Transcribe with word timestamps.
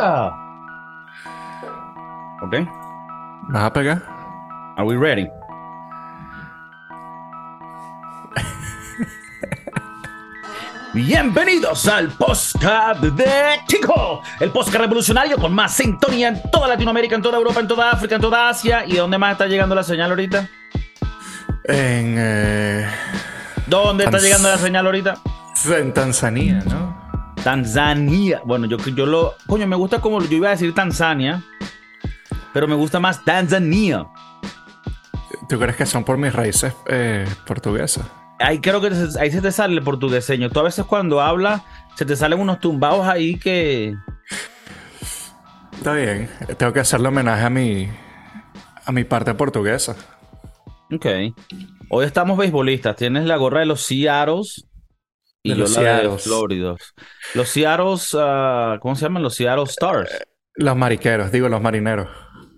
Yeah. 0.00 0.32
Ok. 2.40 2.54
¿Vas 3.52 3.64
a 3.64 3.70
pegar? 3.72 4.00
Are 4.78 4.84
we 4.86 4.96
ready? 4.96 5.28
Bienvenidos 10.92 11.86
al 11.86 12.08
podcast 12.08 13.00
de 13.00 13.30
Chico, 13.68 14.22
el 14.40 14.50
podcast 14.50 14.76
revolucionario 14.76 15.36
con 15.38 15.52
más 15.54 15.72
sintonía 15.74 16.28
en 16.28 16.42
toda 16.50 16.66
Latinoamérica, 16.66 17.14
en 17.14 17.22
toda 17.22 17.38
Europa, 17.38 17.60
en 17.60 17.68
toda 17.68 17.90
África, 17.92 18.16
en 18.16 18.20
toda 18.20 18.48
Asia. 18.48 18.84
¿Y 18.86 18.96
dónde 18.96 19.16
más 19.16 19.32
está 19.32 19.46
llegando 19.46 19.74
la 19.76 19.84
señal 19.84 20.10
ahorita? 20.10 20.48
En, 21.64 22.16
eh, 22.18 22.88
¿Dónde 23.66 24.04
está 24.04 24.18
Tanz- 24.18 24.22
llegando 24.22 24.48
la 24.48 24.58
señal 24.58 24.86
ahorita? 24.86 25.14
en 25.76 25.92
Tanzania, 25.94 26.62
¿no? 26.66 27.09
Tanzania. 27.42 28.42
Bueno, 28.44 28.66
yo, 28.66 28.76
yo 28.78 29.06
lo. 29.06 29.34
Coño, 29.46 29.66
me 29.66 29.76
gusta 29.76 30.00
como. 30.00 30.20
Yo 30.22 30.36
iba 30.36 30.48
a 30.48 30.52
decir 30.52 30.74
Tanzania, 30.74 31.42
pero 32.52 32.68
me 32.68 32.74
gusta 32.74 33.00
más 33.00 33.24
Tanzania. 33.24 34.06
¿Tú 35.48 35.58
crees 35.58 35.76
que 35.76 35.86
son 35.86 36.04
por 36.04 36.16
mis 36.16 36.32
raíces 36.32 36.74
eh, 36.86 37.26
portuguesas? 37.46 38.04
Ahí 38.38 38.60
creo 38.60 38.80
que 38.80 38.90
ahí 39.18 39.30
se 39.30 39.40
te 39.40 39.52
sale 39.52 39.74
el 39.74 39.82
portugueseño. 39.82 40.50
Tú 40.50 40.60
a 40.60 40.64
veces 40.64 40.84
cuando 40.84 41.20
hablas, 41.20 41.62
se 41.96 42.04
te 42.04 42.16
salen 42.16 42.40
unos 42.40 42.60
tumbados 42.60 43.06
ahí 43.06 43.38
que. 43.38 43.94
Está 45.72 45.94
bien. 45.94 46.28
Tengo 46.56 46.72
que 46.72 46.80
hacerle 46.80 47.08
homenaje 47.08 47.44
a 47.44 47.50
mi, 47.50 47.88
a 48.84 48.92
mi 48.92 49.04
parte 49.04 49.34
portuguesa. 49.34 49.96
Ok. 50.92 51.06
Hoy 51.88 52.06
estamos 52.06 52.38
beisbolistas. 52.38 52.96
Tienes 52.96 53.24
la 53.24 53.36
gorra 53.36 53.60
de 53.60 53.66
los 53.66 53.82
Seattles 53.82 54.66
y 55.42 55.50
De 55.50 55.56
yo 55.56 55.62
los 55.62 55.76
la 55.76 55.82
de 55.82 55.88
Seattles. 56.02 56.22
Floridos. 56.22 56.94
Los 57.34 57.48
Seattles, 57.48 58.16
ah, 58.18 58.78
¿cómo 58.80 58.94
se 58.94 59.02
llaman? 59.02 59.22
Los 59.22 59.34
Seattle 59.34 59.64
Stars. 59.64 60.10
Los 60.54 60.76
mariqueros, 60.76 61.32
digo, 61.32 61.48
los 61.48 61.62
marineros. 61.62 62.08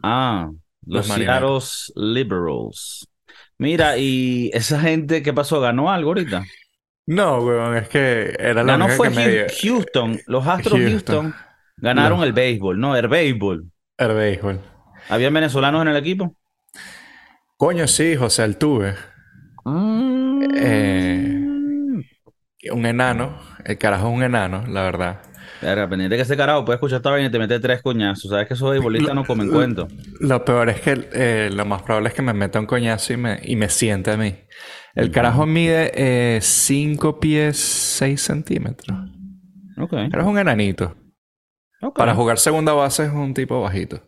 Ah, 0.03 0.51
los, 0.87 1.09
Los 1.09 1.93
Liberals. 1.95 3.09
Mira, 3.59 3.97
y 3.99 4.51
esa 4.53 4.81
gente, 4.81 5.23
¿qué 5.23 5.33
pasó? 5.33 5.61
¿Ganó 5.61 5.91
algo 5.91 6.11
ahorita? 6.11 6.43
No, 7.07 7.39
weón, 7.43 7.77
es 7.77 7.89
que 7.89 8.35
era 8.39 8.65
la 8.65 8.73
Ganó 8.73 8.87
única 8.87 8.97
fue 8.97 9.11
que 9.13 9.47
Houston. 9.63 10.21
Los 10.27 10.47
Astros 10.47 10.79
Houston, 10.81 11.33
Houston. 11.33 11.35
ganaron 11.77 12.19
No. 12.19 12.25
el 12.25 12.33
béisbol, 12.33 12.81
no, 12.81 12.97
el 12.97 13.09
béisbol. 13.09 13.67
El 13.99 14.15
béisbol. 14.15 14.61
¿Había 15.09 15.31
venezolanos 15.31 15.83
en 15.83 15.89
el 15.89 15.97
equipo? 15.97 16.35
Coño, 17.57 17.87
sí, 17.87 18.17
José 18.17 18.43
Altuve. 18.43 18.95
Eh, 20.55 21.32
Un 22.71 22.87
enano. 22.87 23.39
El 23.65 23.79
carajo 23.79 24.09
es 24.09 24.15
un 24.15 24.23
enano, 24.23 24.65
la 24.67 24.83
verdad. 24.83 25.23
Verga, 25.61 25.89
pendiente 25.89 26.17
que 26.17 26.23
ese 26.23 26.37
carajo 26.37 26.65
puede 26.65 26.77
escuchar 26.77 26.97
esta 26.97 27.11
vaina 27.11 27.29
y 27.29 27.31
te 27.31 27.39
mete 27.39 27.61
tres 27.61 27.83
coñazos. 27.83 28.31
Sabes 28.31 28.49
que 28.49 28.55
esos 28.55 28.71
beisbolistas 28.71 29.15
no 29.15 29.25
comen 29.25 29.49
cuento. 29.49 29.89
Lo 30.21 30.45
peor 30.45 30.69
es 30.71 30.81
que 30.81 31.09
eh, 31.13 31.51
lo 31.53 31.65
más 31.65 31.83
probable 31.83 32.09
es 32.09 32.15
que 32.15 32.23
me 32.23 32.33
meta 32.33 32.59
un 32.59 32.67
coñazo 32.67 33.13
y 33.13 33.17
me, 33.17 33.41
y 33.43 33.57
me 33.57 33.69
siente 33.69 34.11
a 34.11 34.17
mí. 34.17 34.35
El 34.95 35.11
carajo 35.11 35.47
mide 35.47 36.41
5 36.41 37.21
pies 37.21 37.57
6 37.59 38.21
centímetros. 38.21 38.99
Ok. 39.79 39.91
Pero 40.11 40.21
es 40.21 40.29
un 40.29 40.39
enanito. 40.39 40.97
ok, 41.81 41.97
Para 41.97 42.15
jugar 42.15 42.39
segunda 42.39 42.73
base 42.73 43.05
es 43.05 43.13
un 43.13 43.33
tipo 43.33 43.61
bajito. 43.61 44.03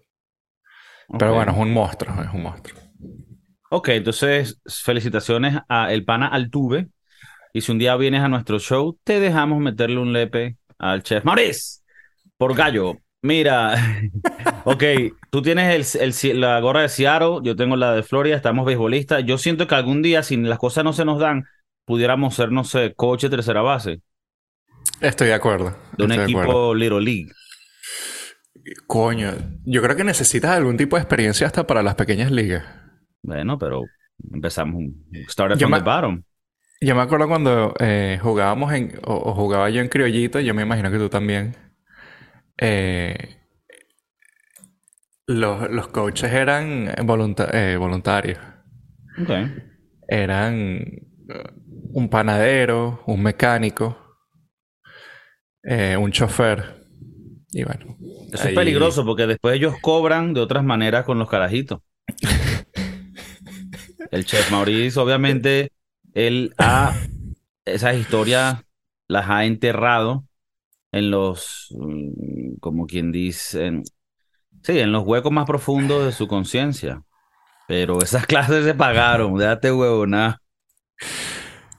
Pero 1.19 1.35
bueno, 1.35 1.53
es 1.53 1.59
un 1.59 1.73
monstruo, 1.73 2.15
es 2.23 2.33
un 2.33 2.43
monstruo. 2.43 2.81
Ok, 3.71 3.89
entonces 3.91 4.61
felicitaciones 4.67 5.59
a 5.69 5.93
el 5.93 6.05
pana 6.05 6.29
Altuve. 6.29 6.89
Y 7.55 7.61
si 7.61 7.71
un 7.73 7.79
día 7.79 7.97
vienes 7.97 8.21
a 8.23 8.29
nuestro 8.29 8.59
show, 8.59 8.99
te 9.05 9.21
dejamos 9.21 9.61
meterle 9.61 9.99
un 9.99 10.13
lepe 10.13 10.57
al 10.79 11.03
chef 11.05 11.25
Maurice 11.25 11.83
por 12.37 12.55
gallo. 12.57 12.99
Mira, 13.23 13.77
ok, 14.65 14.83
tú 15.31 15.41
tienes 15.41 15.95
el, 15.95 16.13
el- 16.31 16.41
la 16.41 16.59
gorra 16.61 16.83
de 16.83 16.89
Seattle, 16.89 17.39
yo 17.43 17.55
tengo 17.57 17.77
la 17.77 17.95
de 17.95 18.03
Florida, 18.03 18.37
estamos 18.37 18.67
beisbolistas. 18.67 19.25
Yo 19.25 19.39
siento 19.39 19.67
que 19.69 19.75
algún 19.77 20.03
día, 20.03 20.23
si 20.25 20.37
las 20.37 20.59
cosas 20.59 20.83
no 20.85 20.93
se 20.93 21.05
nos 21.05 21.21
dan, 21.21 21.45
pudiéramos 21.87 22.35
ser, 22.35 22.51
no 22.51 22.65
sé, 22.65 22.93
coach 22.95 23.23
de 23.23 23.31
tercera 23.31 23.63
base 23.63 24.01
Estoy 25.01 25.29
de 25.29 25.35
acuerdo. 25.35 25.77
de 25.97 26.05
un 26.05 26.11
estoy 26.13 26.17
de 26.19 26.25
equipo 26.25 26.41
acuerdo. 26.41 26.75
Little 26.75 27.01
League. 27.01 27.31
Coño, 28.87 29.33
yo 29.65 29.83
creo 29.83 29.97
que 29.97 30.05
necesitas 30.05 30.51
algún 30.53 30.77
tipo 30.77 30.97
de 30.97 31.03
experiencia 31.03 31.47
hasta 31.47 31.67
para 31.67 31.83
las 31.83 31.95
pequeñas 31.95 32.31
ligas. 32.31 32.65
Bueno, 33.23 33.59
pero 33.59 33.83
empezamos, 34.33 34.83
started 35.29 35.57
Yo 35.59 35.69
from 35.69 35.79
the 35.79 35.85
bottom. 35.91 36.23
Yo 36.85 36.95
me 36.95 37.03
acuerdo 37.03 37.29
cuando 37.29 37.75
eh, 37.81 38.19
jugábamos 38.23 38.73
en, 38.73 38.99
o, 39.05 39.15
o 39.15 39.35
jugaba 39.35 39.71
yo 39.71 39.81
en 39.81 39.89
criollito, 39.89 40.41
yo 40.41 40.55
me 40.55 40.63
imagino 40.63 40.91
que 40.91 40.99
tú 40.99 41.09
también. 41.09 41.57
eh, 42.59 43.37
los, 45.27 45.71
los 45.71 45.89
coaches 45.89 46.33
eran 46.33 46.93
volunta- 47.05 47.51
eh, 47.53 47.77
voluntarios. 47.77 48.39
Ok. 49.19 49.31
Eran 50.09 50.85
un 51.93 52.09
panadero, 52.09 53.03
un 53.07 53.23
mecánico, 53.23 53.97
un 55.99 56.11
chofer. 56.13 56.85
Y 57.53 57.65
bueno. 57.65 57.97
Eso 58.33 58.49
es 58.49 58.55
peligroso 58.55 59.05
porque 59.05 59.27
después 59.27 59.57
ellos 59.57 59.75
cobran 59.81 60.35
de 60.35 60.41
otras 60.41 60.65
maneras 60.65 61.05
con 61.05 61.19
los 61.19 61.29
carajitos. 61.29 61.81
El 64.11 64.25
chef 64.25 64.51
Maurice, 64.51 64.99
obviamente, 65.01 65.71
él 66.15 66.55
ha, 66.59 67.01
esas 67.67 67.97
historias 67.97 68.63
las 69.09 69.31
ha 69.31 69.45
enterrado 69.47 70.27
en 70.93 71.11
los, 71.13 71.69
mm, 71.79 72.57
como 72.61 72.87
quien 72.87 73.13
dice, 73.13 73.67
en- 73.67 73.85
sí, 74.63 74.79
en 74.81 74.93
los 74.93 75.05
huecos 75.05 75.33
más 75.33 75.47
profundos 75.47 76.07
de 76.07 76.13
su 76.13 76.29
conciencia. 76.29 77.03
Pero 77.67 78.03
esas 78.03 78.27
clases 78.29 78.65
se 78.65 78.75
pagaron, 78.75 79.37
déjate 79.39 79.73
huevona. 79.73 80.39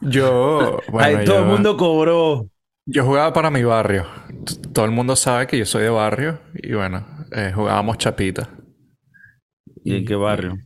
Yo, 0.02 0.84
bueno, 0.88 1.20
Ahí 1.20 1.24
todo 1.26 1.40
el 1.40 1.46
yo- 1.46 1.52
mundo 1.52 1.78
cobró. 1.78 2.50
Yo 2.88 3.04
jugaba 3.06 3.34
para 3.34 3.50
mi 3.52 3.64
barrio. 3.64 4.06
Todo 4.74 4.86
el 4.86 4.92
mundo 4.92 5.16
sabe 5.16 5.48
que 5.48 5.58
yo 5.58 5.66
soy 5.66 5.84
de 5.84 5.90
barrio. 5.90 6.40
Y 6.54 6.74
bueno, 6.74 7.06
eh, 7.32 7.52
jugábamos 7.54 7.98
chapita. 7.98 8.50
¿Y 9.84 9.96
en 9.96 10.06
qué 10.06 10.16
barrio? 10.16 10.60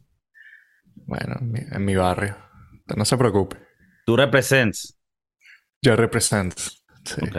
Bueno, 1.07 1.35
en 1.41 1.83
mi 1.85 1.95
barrio. 1.95 2.35
No 2.95 3.05
se 3.05 3.17
preocupe. 3.17 3.57
Tú 4.05 4.15
represents. 4.15 4.97
Yo 5.81 5.95
represento. 5.95 6.55
Sí. 7.05 7.21
Ok. 7.21 7.37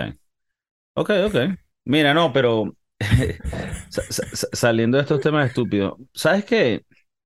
Ok, 0.94 1.10
ok. 1.26 1.36
Mira, 1.84 2.14
no, 2.14 2.32
pero 2.32 2.74
sa- 3.88 4.02
sa- 4.10 4.26
sa- 4.36 4.48
saliendo 4.52 4.96
de 4.98 5.02
estos 5.02 5.20
temas 5.20 5.46
estúpidos, 5.48 5.94
¿sabes 6.14 6.44
qué? 6.44 6.84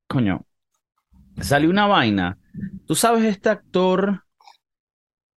Coño, 0.09 0.47
salió 1.41 1.71
una 1.71 1.87
vaina. 1.87 2.39
Tú 2.87 2.95
sabes, 2.95 3.25
este 3.25 3.51
actor 3.51 4.25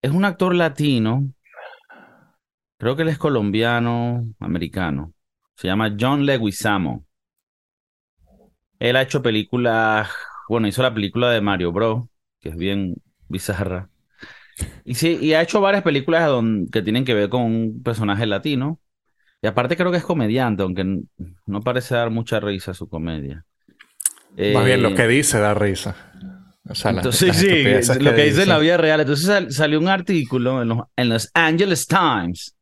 es 0.02 0.12
un 0.12 0.26
actor 0.26 0.56
latino. 0.56 1.32
Creo 2.80 2.96
que 2.96 3.04
él 3.04 3.10
es 3.10 3.18
colombiano, 3.20 4.24
americano. 4.40 5.14
Se 5.56 5.68
llama 5.68 5.96
John 6.00 6.26
Leguizamo. 6.26 7.06
Él 8.80 8.96
ha 8.96 9.02
hecho 9.02 9.22
películas, 9.22 10.10
bueno, 10.50 10.68
hizo 10.68 10.82
la 10.84 10.94
película 10.94 11.30
de 11.32 11.42
Mario 11.42 11.72
Bros, 11.72 12.06
que 12.42 12.50
es 12.50 12.56
bien 12.58 12.96
bizarra. 13.28 13.90
Y 14.86 14.96
sí, 14.96 15.18
y 15.22 15.34
ha 15.34 15.42
hecho 15.42 15.62
varias 15.62 15.84
películas 15.84 16.30
que 16.72 16.82
tienen 16.82 17.06
que 17.06 17.14
ver 17.14 17.30
con 17.30 17.44
un 17.44 17.84
personaje 17.84 18.26
latino. 18.26 18.80
Y 19.42 19.48
aparte 19.48 19.78
creo 19.78 19.92
que 19.92 19.98
es 19.98 20.06
comediante, 20.06 20.64
aunque 20.64 21.02
no 21.46 21.62
parece 21.62 21.96
dar 21.96 22.10
mucha 22.12 22.40
risa 22.40 22.74
su 22.74 22.90
comedia. 22.90 23.46
Más 24.54 24.66
bien 24.66 24.82
lo 24.84 24.90
Eh, 24.90 24.96
que 24.96 25.08
dice 25.08 25.40
da 25.40 25.54
risa. 25.54 25.96
O 26.70 26.76
sea, 26.76 26.92
las- 26.92 27.06
entonces, 27.06 27.28
las 27.30 27.38
sí, 27.38 27.48
estupideces 27.48 28.02
lo 28.04 28.14
que 28.16 28.24
dice 28.26 28.44
en 28.44 28.50
la 28.50 28.60
vida 28.60 28.78
real. 28.78 29.00
Entonces 29.02 29.26
sal- 29.28 29.52
salió 29.54 29.80
un 29.80 29.88
artículo 29.90 30.62
en 30.62 30.70
los, 30.70 30.80
en 30.98 31.10
los 31.10 31.32
Angeles 31.34 31.88
Times. 31.88 32.57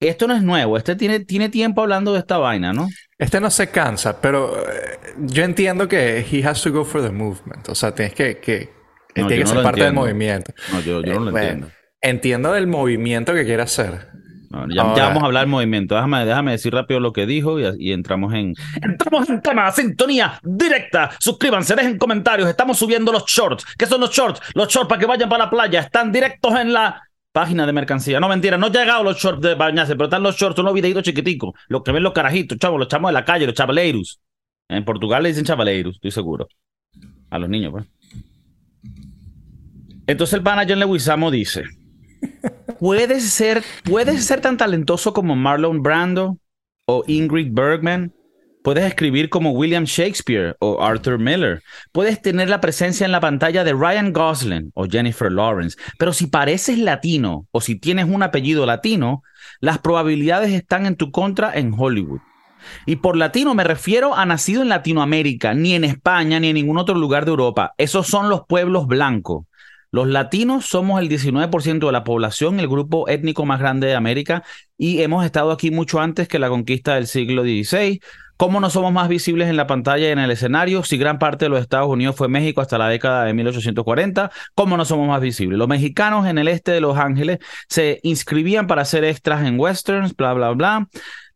Esto 0.00 0.26
no 0.26 0.34
es 0.34 0.42
nuevo, 0.42 0.78
este 0.78 0.96
tiene, 0.96 1.20
tiene 1.20 1.50
tiempo 1.50 1.82
hablando 1.82 2.14
de 2.14 2.20
esta 2.20 2.38
vaina, 2.38 2.72
¿no? 2.72 2.88
Este 3.18 3.38
no 3.38 3.50
se 3.50 3.70
cansa, 3.70 4.18
pero 4.20 4.56
eh, 4.58 4.98
yo 5.18 5.44
entiendo 5.44 5.88
que 5.88 6.24
he 6.30 6.42
has 6.42 6.62
to 6.62 6.72
go 6.72 6.86
for 6.86 7.02
the 7.02 7.10
movement. 7.10 7.68
O 7.68 7.74
sea, 7.74 7.94
tienes 7.94 8.14
que... 8.14 8.38
que 8.38 8.70
No, 9.14 9.26
tiene 9.26 9.42
que 9.42 9.48
no 9.48 9.54
ser 9.54 9.62
parte 9.62 9.84
del 9.84 9.92
movimiento. 9.92 10.54
No, 10.72 10.80
yo, 10.80 11.02
yo 11.02 11.14
no 11.14 11.20
lo 11.20 11.28
Eh, 11.28 11.32
bueno, 11.32 11.48
entiendo. 11.48 11.70
Entiendo 12.00 12.52
del 12.52 12.66
movimiento 12.66 13.34
que 13.34 13.44
quiere 13.44 13.62
hacer. 13.62 14.08
No, 14.48 14.66
ya, 14.68 14.82
vamos 14.82 15.22
a 15.22 15.26
hablar 15.26 15.42
del 15.42 15.50
movimiento. 15.50 15.94
Déjame, 15.94 16.24
déjame 16.24 16.52
decir 16.52 16.72
rápido 16.72 16.98
lo 16.98 17.12
que 17.12 17.26
dijo 17.26 17.60
y, 17.60 17.64
y 17.78 17.92
entramos 17.92 18.32
en. 18.34 18.54
Entramos 18.82 19.28
en 19.28 19.42
tema, 19.42 19.70
sintonía 19.70 20.40
directa. 20.42 21.10
Suscríbanse, 21.20 21.76
dejen 21.76 21.98
comentarios. 21.98 22.48
Estamos 22.48 22.78
subiendo 22.78 23.12
los 23.12 23.26
shorts. 23.26 23.64
¿Qué 23.78 23.86
son 23.86 24.00
los 24.00 24.10
shorts? 24.10 24.40
Los 24.54 24.68
shorts 24.68 24.88
para 24.88 24.98
que 24.98 25.06
vayan 25.06 25.28
para 25.28 25.44
la 25.44 25.50
playa. 25.50 25.80
Están 25.80 26.10
directos 26.10 26.58
en 26.58 26.72
la 26.72 27.00
página 27.32 27.66
de 27.66 27.72
mercancía. 27.72 28.20
No, 28.20 28.28
mentira, 28.28 28.56
no 28.58 28.66
han 28.66 28.72
llegado 28.72 29.02
los 29.02 29.18
shorts 29.18 29.40
de 29.40 29.54
bañarse, 29.54 29.94
pero 29.94 30.04
están 30.04 30.22
los 30.22 30.36
shorts, 30.36 30.58
unos 30.58 30.74
videitos 30.74 31.02
chiquiticos. 31.02 31.54
Los 31.68 31.82
que 31.82 31.92
ven 31.92 32.02
los 32.02 32.12
carajitos, 32.12 32.58
chavos, 32.58 32.78
los 32.78 32.88
chamos 32.88 33.10
de 33.10 33.12
la 33.14 33.24
calle, 33.24 33.46
los 33.46 33.54
chavaleiros. 33.54 34.20
En 34.68 34.84
Portugal 34.84 35.22
le 35.22 35.30
dicen 35.30 35.44
chavaleiros, 35.44 35.96
estoy 35.96 36.10
seguro. 36.10 36.48
A 37.30 37.38
los 37.38 37.48
niños, 37.48 37.72
pues. 37.72 37.86
Entonces 40.06 40.40
el 40.40 40.44
John 40.44 40.78
Leguizamo 40.80 41.30
dice: 41.30 41.64
¿Puedes 42.78 43.30
ser, 43.30 43.62
¿Puedes 43.84 44.24
ser 44.24 44.40
tan 44.40 44.56
talentoso 44.56 45.12
como 45.12 45.36
Marlon 45.36 45.82
Brando 45.82 46.38
o 46.86 47.04
Ingrid 47.06 47.52
Bergman. 47.52 48.12
Puedes 48.62 48.84
escribir 48.84 49.30
como 49.30 49.52
William 49.52 49.84
Shakespeare 49.84 50.54
o 50.58 50.82
Arthur 50.82 51.18
Miller. 51.18 51.62
Puedes 51.92 52.20
tener 52.20 52.50
la 52.50 52.60
presencia 52.60 53.06
en 53.06 53.12
la 53.12 53.20
pantalla 53.20 53.64
de 53.64 53.72
Ryan 53.72 54.12
Gosling 54.12 54.70
o 54.74 54.84
Jennifer 54.84 55.32
Lawrence. 55.32 55.78
Pero 55.98 56.12
si 56.12 56.26
pareces 56.26 56.78
latino 56.78 57.46
o 57.52 57.62
si 57.62 57.76
tienes 57.76 58.04
un 58.04 58.22
apellido 58.22 58.66
latino, 58.66 59.22
las 59.60 59.78
probabilidades 59.78 60.52
están 60.52 60.84
en 60.84 60.96
tu 60.96 61.10
contra 61.10 61.54
en 61.54 61.72
Hollywood. 61.76 62.20
Y 62.84 62.96
por 62.96 63.16
latino 63.16 63.54
me 63.54 63.64
refiero 63.64 64.14
a 64.14 64.26
nacido 64.26 64.60
en 64.60 64.68
Latinoamérica, 64.68 65.54
ni 65.54 65.74
en 65.74 65.84
España, 65.84 66.38
ni 66.38 66.48
en 66.48 66.54
ningún 66.54 66.76
otro 66.76 66.94
lugar 66.94 67.24
de 67.24 67.30
Europa. 67.30 67.72
Esos 67.78 68.08
son 68.08 68.28
los 68.28 68.42
pueblos 68.46 68.86
blancos. 68.86 69.46
Los 69.92 70.06
latinos 70.06 70.66
somos 70.66 71.00
el 71.00 71.08
19% 71.08 71.86
de 71.86 71.92
la 71.92 72.04
población, 72.04 72.60
el 72.60 72.68
grupo 72.68 73.08
étnico 73.08 73.44
más 73.44 73.58
grande 73.58 73.88
de 73.88 73.96
América, 73.96 74.44
y 74.78 75.00
hemos 75.00 75.24
estado 75.24 75.50
aquí 75.50 75.70
mucho 75.70 76.00
antes 76.00 76.28
que 76.28 76.38
la 76.38 76.48
conquista 76.48 76.94
del 76.94 77.08
siglo 77.08 77.42
XVI. 77.42 78.00
¿Cómo 78.40 78.58
no 78.58 78.70
somos 78.70 78.90
más 78.90 79.10
visibles 79.10 79.50
en 79.50 79.58
la 79.58 79.66
pantalla 79.66 80.08
y 80.08 80.12
en 80.12 80.18
el 80.18 80.30
escenario 80.30 80.82
si 80.82 80.96
gran 80.96 81.18
parte 81.18 81.44
de 81.44 81.50
los 81.50 81.60
Estados 81.60 81.88
Unidos 81.88 82.16
fue 82.16 82.26
México 82.26 82.62
hasta 82.62 82.78
la 82.78 82.88
década 82.88 83.26
de 83.26 83.34
1840? 83.34 84.30
¿Cómo 84.54 84.78
no 84.78 84.86
somos 84.86 85.06
más 85.06 85.20
visibles? 85.20 85.58
Los 85.58 85.68
mexicanos 85.68 86.26
en 86.26 86.38
el 86.38 86.48
este 86.48 86.72
de 86.72 86.80
Los 86.80 86.96
Ángeles 86.96 87.38
se 87.68 88.00
inscribían 88.02 88.66
para 88.66 88.86
ser 88.86 89.04
extras 89.04 89.44
en 89.44 89.60
westerns, 89.60 90.16
bla, 90.16 90.32
bla, 90.32 90.52
bla. 90.52 90.88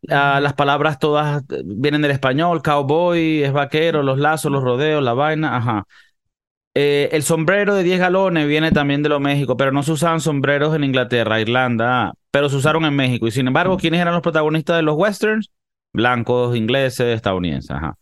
Ah, 0.09 0.39
las 0.41 0.53
palabras 0.53 0.97
todas 0.97 1.43
eh, 1.43 1.61
vienen 1.63 2.01
del 2.01 2.09
español, 2.09 2.63
cowboy, 2.63 3.43
es 3.43 3.53
vaquero, 3.53 4.01
los 4.01 4.17
lazos, 4.17 4.51
los 4.51 4.63
rodeos, 4.63 5.03
la 5.03 5.13
vaina, 5.13 5.57
ajá. 5.57 5.83
Eh, 6.73 7.09
el 7.11 7.21
sombrero 7.21 7.75
de 7.75 7.83
10 7.83 7.99
galones 7.99 8.47
viene 8.47 8.71
también 8.71 9.03
de 9.03 9.09
los 9.09 9.21
México, 9.21 9.55
pero 9.55 9.71
no 9.71 9.83
se 9.83 9.91
usaban 9.91 10.21
sombreros 10.21 10.75
en 10.75 10.83
Inglaterra, 10.83 11.39
Irlanda, 11.39 12.13
pero 12.31 12.49
se 12.49 12.55
usaron 12.55 12.83
en 12.83 12.95
México. 12.95 13.27
Y 13.27 13.31
sin 13.31 13.45
embargo, 13.45 13.77
¿quiénes 13.77 14.01
eran 14.01 14.15
los 14.15 14.23
protagonistas 14.23 14.77
de 14.77 14.81
los 14.81 14.95
westerns? 14.95 15.51
Blancos, 15.95 16.55
ingleses, 16.55 17.15
estadounidenses. 17.15 17.71
Ajá. 17.71 17.97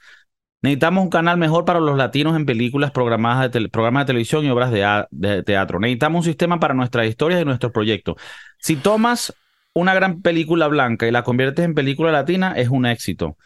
Necesitamos 0.64 1.04
un 1.04 1.10
canal 1.10 1.38
mejor 1.38 1.66
para 1.66 1.82
los 1.82 1.98
latinos 1.98 2.38
en 2.38 2.46
películas, 2.46 2.92
programas 2.92 3.52
de, 3.52 3.68
programas 3.68 4.04
de 4.04 4.08
televisión 4.08 4.46
y 4.46 4.50
obras 4.50 4.72
de, 4.72 5.44
teatro. 5.44 5.78
Necesitamos 5.78 6.20
un 6.20 6.24
sistema 6.24 6.58
para 6.60 6.74
nuestras 6.74 7.06
historias 7.06 7.42
y 7.42 7.46
nuestros 7.46 7.74
proyectos. 7.74 8.16
Si 8.60 8.78
tomas 8.78 9.34
una 9.74 9.94
gran 9.94 10.22
película 10.22 10.68
blanca 10.70 11.06
y 11.06 11.12
la 11.12 11.24
conviertes 11.24 11.66
en 11.66 11.74
película 11.76 12.14
latina, 12.14 12.54
es 12.56 12.70
un 12.70 12.86
éxito. 12.86 13.38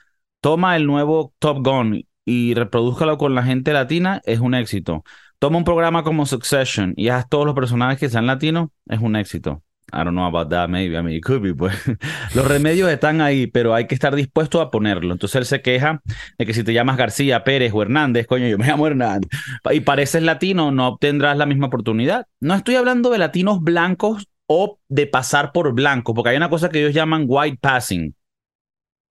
Toma 0.41 0.75
el 0.75 0.85
nuevo 0.85 1.33
Top 1.39 1.65
Gun 1.65 2.05
y 2.23 2.53
reproduzcalo 2.53 3.17
con 3.17 3.33
la 3.33 3.41
gente 3.41 3.73
latina, 3.73 4.21
es 4.23 4.39
un 4.39 4.53
éxito. 4.53 5.03
Toma 5.39 5.57
un 5.57 5.63
programa 5.63 6.03
como 6.03 6.27
Succession 6.27 6.93
y 6.97 7.09
haz 7.09 7.27
todos 7.27 7.47
los 7.47 7.55
personajes 7.55 7.99
que 7.99 8.09
sean 8.09 8.27
latinos, 8.27 8.69
es 8.85 8.99
un 8.99 9.15
éxito. 9.15 9.63
I 9.93 10.03
don't 10.03 10.15
know 10.15 10.25
about 10.25 10.49
that, 10.49 10.67
maybe. 10.69 10.97
I 10.97 11.01
mean, 11.01 11.15
it 11.15 11.23
could 11.23 11.41
be, 11.41 11.53
pues. 11.53 11.73
Los 12.35 12.45
remedios 12.45 12.89
están 12.91 13.21
ahí, 13.21 13.47
pero 13.47 13.73
hay 13.73 13.87
que 13.87 13.95
estar 13.95 14.15
dispuesto 14.15 14.59
a 14.59 14.69
ponerlo. 14.69 15.13
Entonces 15.13 15.35
él 15.37 15.45
se 15.45 15.61
queja 15.61 16.01
de 16.37 16.45
que 16.45 16.53
si 16.53 16.63
te 16.63 16.73
llamas 16.73 16.97
García, 16.97 17.43
Pérez 17.45 17.71
o 17.73 17.81
Hernández, 17.81 18.27
coño, 18.27 18.47
yo 18.47 18.57
me 18.57 18.67
llamo 18.67 18.87
Hernández, 18.87 19.29
y 19.71 19.79
pareces 19.79 20.23
latino, 20.23 20.71
no 20.71 20.87
obtendrás 20.89 21.37
la 21.37 21.45
misma 21.45 21.67
oportunidad. 21.67 22.27
No 22.41 22.53
estoy 22.53 22.75
hablando 22.75 23.09
de 23.09 23.17
latinos 23.17 23.61
blancos 23.61 24.27
o 24.45 24.79
de 24.89 25.07
pasar 25.07 25.51
por 25.53 25.73
blanco, 25.73 26.13
porque 26.13 26.31
hay 26.31 26.37
una 26.37 26.49
cosa 26.49 26.69
que 26.69 26.79
ellos 26.79 26.93
llaman 26.93 27.25
white 27.25 27.57
passing, 27.61 28.13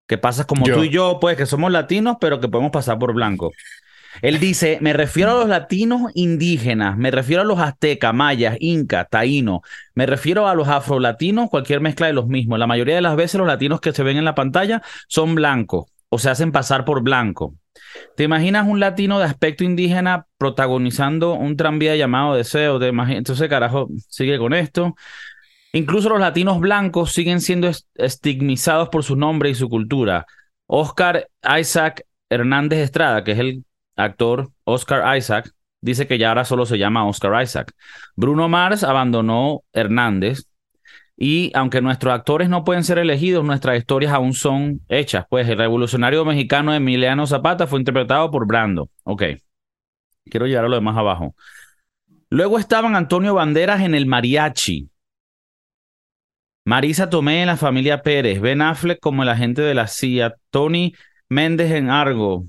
que 0.06 0.19
pasas 0.19 0.44
como 0.44 0.67
tú 0.67 0.84
y 0.84 0.90
yo, 0.90 1.19
pues, 1.20 1.37
que 1.37 1.46
somos 1.46 1.73
latinos, 1.73 2.17
pero 2.20 2.38
que 2.38 2.49
podemos 2.49 2.70
pasar 2.70 2.99
por 2.99 3.14
blanco. 3.14 3.52
Él 4.22 4.38
dice, 4.40 4.78
me 4.80 4.92
refiero 4.92 5.32
a 5.32 5.34
los 5.34 5.48
latinos 5.48 6.10
indígenas, 6.14 6.96
me 6.96 7.10
refiero 7.10 7.42
a 7.42 7.44
los 7.44 7.58
aztecas, 7.58 8.14
mayas, 8.14 8.56
incas, 8.60 9.06
taínos, 9.10 9.60
me 9.94 10.06
refiero 10.06 10.48
a 10.48 10.54
los 10.54 10.68
afrolatinos, 10.68 11.50
cualquier 11.50 11.80
mezcla 11.80 12.06
de 12.06 12.12
los 12.12 12.26
mismos. 12.26 12.58
La 12.58 12.66
mayoría 12.66 12.94
de 12.94 13.00
las 13.02 13.16
veces 13.16 13.38
los 13.38 13.46
latinos 13.46 13.80
que 13.80 13.92
se 13.92 14.02
ven 14.02 14.16
en 14.16 14.24
la 14.24 14.34
pantalla 14.34 14.82
son 15.08 15.34
blancos 15.34 15.86
o 16.08 16.18
se 16.18 16.30
hacen 16.30 16.52
pasar 16.52 16.84
por 16.84 17.02
blanco. 17.02 17.54
¿Te 18.16 18.24
imaginas 18.24 18.66
un 18.66 18.80
latino 18.80 19.18
de 19.18 19.26
aspecto 19.26 19.64
indígena 19.64 20.26
protagonizando 20.38 21.34
un 21.34 21.56
tranvía 21.56 21.96
llamado 21.96 22.34
Deseo? 22.34 22.78
¿Te 22.78 22.88
Entonces, 22.88 23.48
carajo, 23.48 23.88
sigue 24.08 24.38
con 24.38 24.54
esto. 24.54 24.94
Incluso 25.72 26.08
los 26.08 26.20
latinos 26.20 26.58
blancos 26.58 27.12
siguen 27.12 27.40
siendo 27.40 27.70
estigmizados 27.96 28.88
por 28.88 29.04
su 29.04 29.16
nombre 29.16 29.50
y 29.50 29.54
su 29.54 29.68
cultura. 29.68 30.24
Oscar 30.66 31.28
Isaac 31.58 32.02
Hernández 32.30 32.78
Estrada, 32.78 33.22
que 33.22 33.32
es 33.32 33.38
el 33.38 33.65
actor 33.96 34.50
Oscar 34.64 35.16
Isaac 35.16 35.52
dice 35.81 36.06
que 36.06 36.19
ya 36.19 36.28
ahora 36.28 36.44
solo 36.44 36.66
se 36.66 36.78
llama 36.78 37.06
Oscar 37.06 37.43
Isaac. 37.43 37.72
Bruno 38.14 38.48
Mars 38.48 38.84
abandonó 38.84 39.62
Hernández 39.72 40.44
y 41.16 41.50
aunque 41.54 41.81
nuestros 41.81 42.12
actores 42.12 42.48
no 42.48 42.62
pueden 42.62 42.84
ser 42.84 42.98
elegidos, 42.98 43.44
nuestras 43.44 43.78
historias 43.78 44.12
aún 44.12 44.34
son 44.34 44.82
hechas. 44.88 45.25
Pues 45.31 45.48
el 45.48 45.56
revolucionario 45.56 46.25
mexicano 46.25 46.75
Emiliano 46.75 47.26
Zapata 47.26 47.66
fue 47.66 47.78
interpretado 47.78 48.31
por 48.31 48.46
Brando. 48.46 48.90
Ok. 49.04 49.22
Quiero 50.25 50.46
llegar 50.46 50.64
a 50.66 50.69
lo 50.69 50.75
de 50.75 50.82
más 50.82 50.96
abajo. 50.96 51.34
Luego 52.28 52.58
estaban 52.58 52.96
Antonio 52.96 53.34
Banderas 53.34 53.81
en 53.81 53.94
el 53.94 54.06
mariachi. 54.06 54.90
Marisa 56.64 57.08
Tomé 57.08 57.42
en 57.42 57.46
la 57.46 57.56
familia 57.56 58.02
Pérez. 58.02 58.40
Ben 58.40 58.60
Affleck 58.60 58.99
como 59.00 59.22
el 59.22 59.28
agente 59.28 59.62
de 59.62 59.75
la 59.75 59.87
CIA. 59.87 60.34
Tony 60.50 60.94
Méndez 61.28 61.70
en 61.70 61.88
Argo. 61.88 62.44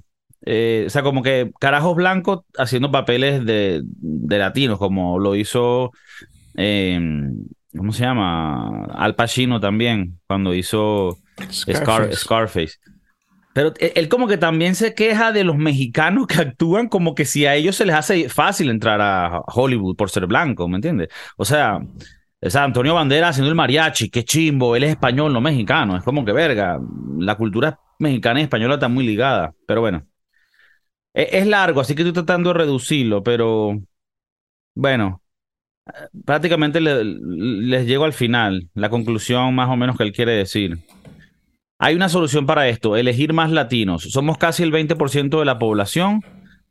Eh, 0.50 0.86
o 0.88 0.90
sea, 0.90 1.04
como 1.04 1.24
que 1.24 1.52
carajos 1.60 1.94
blancos 1.98 2.46
haciendo 2.58 2.90
papeles 2.90 3.46
de, 3.46 3.84
latinos, 4.30 4.80
como 4.80 5.20
lo 5.20 5.36
hizo, 5.36 5.92
em, 6.56 7.34
¿cómo 7.76 7.92
se 7.92 8.06
llama? 8.06 8.86
Al 8.86 9.16
Pacino 9.16 9.60
también, 9.60 10.22
cuando 10.26 10.54
hizo 10.54 11.18
Scarface. 11.52 12.76
Pero 13.52 13.74
e, 13.78 13.92
él 13.98 14.08
como 14.08 14.26
que 14.26 14.38
también 14.38 14.76
se 14.76 14.94
queja 14.94 15.34
de 15.34 15.44
los 15.44 15.58
mexicanos 15.58 16.28
que 16.28 16.40
actúan 16.40 16.88
como 16.88 17.14
que 17.14 17.26
si 17.26 17.46
a 17.46 17.56
ellos 17.56 17.76
se 17.76 17.86
les 17.86 17.96
hace 17.96 18.30
fácil 18.30 18.70
entrar 18.70 19.02
a 19.02 19.42
Hollywood 19.48 19.98
por 19.98 20.10
ser 20.10 20.28
blanco, 20.28 20.70
¿me 20.70 20.78
entiendes? 20.78 21.10
O 21.36 21.44
sea, 21.44 21.82
o 22.40 22.50
sea, 22.50 22.64
Antonio 22.64 22.94
Bandera 22.94 23.28
haciendo 23.28 23.50
el 23.50 23.56
mariachi, 23.56 24.10
qué 24.10 24.24
chimbo, 24.24 24.78
él 24.78 24.86
es 24.86 24.92
español, 24.92 25.34
no 25.34 25.42
mexicano. 25.42 25.98
Es 25.98 26.04
como 26.04 26.24
que 26.24 26.32
verga, 26.32 26.80
la 27.18 27.36
cultura 27.36 27.82
mexicana 28.00 28.40
y 28.40 28.44
española 28.44 28.76
está 28.76 28.88
muy 28.88 29.06
ligada. 29.06 29.54
Pero 29.66 29.82
bueno, 29.82 30.06
es, 31.18 31.48
largo, 31.48 31.82
así 31.82 31.96
que 31.96 32.04
estoy 32.04 32.14
tratando 32.14 32.52
de 32.52 32.60
reducirlo, 32.60 33.24
pero 33.24 33.80
bueno, 34.76 35.22
prácticamente 36.26 36.80
les 36.80 37.88
llego 37.88 38.06
al 38.06 38.14
final, 38.14 38.70
la 38.76 38.90
conclusión 38.90 39.56
más 39.56 39.70
o 39.70 39.76
menos 39.76 39.98
que 39.98 40.04
él 40.04 40.12
quiere 40.12 40.34
decir. 40.34 40.78
Hay 41.80 41.96
una 41.96 42.10
solución 42.10 42.46
para 42.46 42.70
esto, 42.70 42.98
elegir 42.98 43.34
más 43.34 43.52
latinos. 43.52 44.04
Somos 44.04 44.38
casi 44.38 44.62
el 44.62 44.72
20% 44.72 45.40
de 45.40 45.46
la 45.46 45.58
población, 45.58 46.22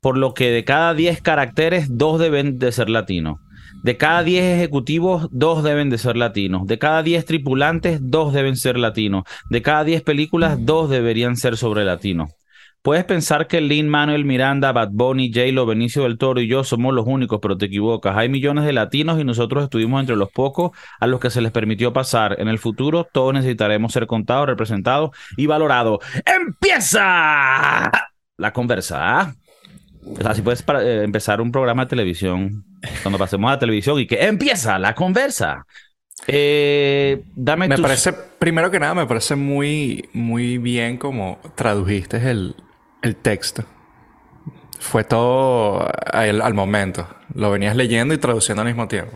por 0.00 0.16
lo 0.16 0.32
que 0.32 0.50
de 0.50 0.64
cada 0.64 0.94
10 0.94 1.22
caracteres, 1.22 1.98
dos 1.98 2.20
deben 2.20 2.60
de 2.60 2.70
ser 2.70 2.88
latinos. 2.88 3.40
De 3.82 3.96
cada 3.96 4.22
10 4.22 4.58
ejecutivos, 4.58 5.28
dos 5.32 5.64
deben 5.64 5.90
de 5.90 5.98
ser 5.98 6.16
latinos. 6.16 6.66
De 6.66 6.78
cada 6.78 7.02
10 7.02 7.24
tripulantes, 7.24 7.98
dos 8.02 8.32
deben 8.32 8.56
ser 8.56 8.78
latinos. 8.78 9.24
De 9.50 9.62
cada 9.62 9.84
10 9.84 10.02
películas, 10.02 10.64
dos 10.64 10.88
deberían 10.90 11.36
ser 11.36 11.56
sobre 11.56 11.84
latinos. 11.84 12.30
Puedes 12.86 13.04
pensar 13.04 13.48
que 13.48 13.60
Lin 13.60 13.88
Manuel 13.88 14.24
Miranda, 14.24 14.70
Bad 14.70 14.90
Bunny, 14.92 15.32
J-Lo, 15.34 15.66
Benicio 15.66 16.04
del 16.04 16.18
Toro 16.18 16.40
y 16.40 16.46
yo 16.46 16.62
somos 16.62 16.94
los 16.94 17.04
únicos, 17.04 17.40
pero 17.42 17.58
te 17.58 17.66
equivocas. 17.66 18.16
Hay 18.16 18.28
millones 18.28 18.64
de 18.64 18.72
latinos 18.72 19.20
y 19.20 19.24
nosotros 19.24 19.64
estuvimos 19.64 19.98
entre 19.98 20.14
los 20.14 20.30
pocos 20.30 20.70
a 21.00 21.08
los 21.08 21.18
que 21.18 21.30
se 21.30 21.40
les 21.40 21.50
permitió 21.50 21.92
pasar. 21.92 22.36
En 22.38 22.46
el 22.46 22.60
futuro, 22.60 23.04
todos 23.12 23.34
necesitaremos 23.34 23.92
ser 23.92 24.06
contados, 24.06 24.46
representados 24.46 25.10
y 25.36 25.46
valorados. 25.46 25.98
¡Empieza! 26.24 27.90
La 28.36 28.52
conversa. 28.52 29.34
Así 30.24 30.42
puedes 30.42 30.64
eh, 30.68 31.02
empezar 31.02 31.40
un 31.40 31.50
programa 31.50 31.86
de 31.86 31.88
televisión 31.88 32.66
cuando 33.02 33.18
pasemos 33.18 33.48
a 33.48 33.54
la 33.54 33.58
televisión 33.58 33.98
y 33.98 34.06
que 34.06 34.26
empieza 34.26 34.78
la 34.78 34.94
conversa. 34.94 35.66
Eh, 36.28 37.24
dame 37.34 37.66
me 37.66 37.78
parece, 37.78 38.12
primero 38.12 38.70
que 38.70 38.78
nada, 38.78 38.94
me 38.94 39.06
parece 39.06 39.34
muy, 39.34 40.08
muy 40.12 40.58
bien 40.58 40.98
como 40.98 41.40
tradujiste 41.56 42.30
el, 42.30 42.54
el 43.02 43.16
texto. 43.16 43.64
Fue 44.78 45.04
todo 45.04 45.88
al, 46.12 46.54
momento. 46.54 47.08
Lo 47.34 47.50
venías 47.50 47.76
leyendo 47.76 48.14
y 48.14 48.18
traduciendo 48.18 48.62
al 48.62 48.68
mismo 48.68 48.88
tiempo. 48.88 49.12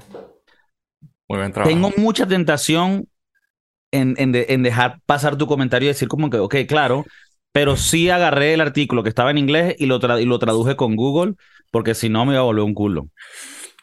Muy 1.29 1.39
bien 1.39 1.53
trabajo. 1.53 1.71
Tengo 1.71 1.93
mucha 1.97 2.27
tentación 2.27 3.09
en, 3.93 4.15
en, 4.19 4.63
dejar 4.63 5.01
pasar 5.07 5.37
tu 5.37 5.47
comentario 5.47 5.87
y 5.87 5.93
decir 5.93 6.09
como 6.09 6.31
que, 6.31 6.39
ok, 6.39 6.57
claro, 6.67 7.05
pero 7.53 7.77
sí 7.77 8.11
agarré 8.11 8.55
el 8.55 8.61
artículo 8.61 9.03
que 9.03 9.09
estaba 9.09 9.31
en 9.31 9.39
inglés 9.39 9.75
y 9.79 9.87
lo, 9.87 10.01
y 10.19 10.25
lo 10.25 10.39
traduje 10.39 10.77
con 10.77 10.97
Google, 10.97 11.35
porque 11.71 11.95
si 11.95 12.09
no 12.09 12.25
me 12.25 12.33
iba 12.33 12.41
a 12.41 12.45
volver 12.45 12.65
un 12.65 12.75
culo. 12.75 13.09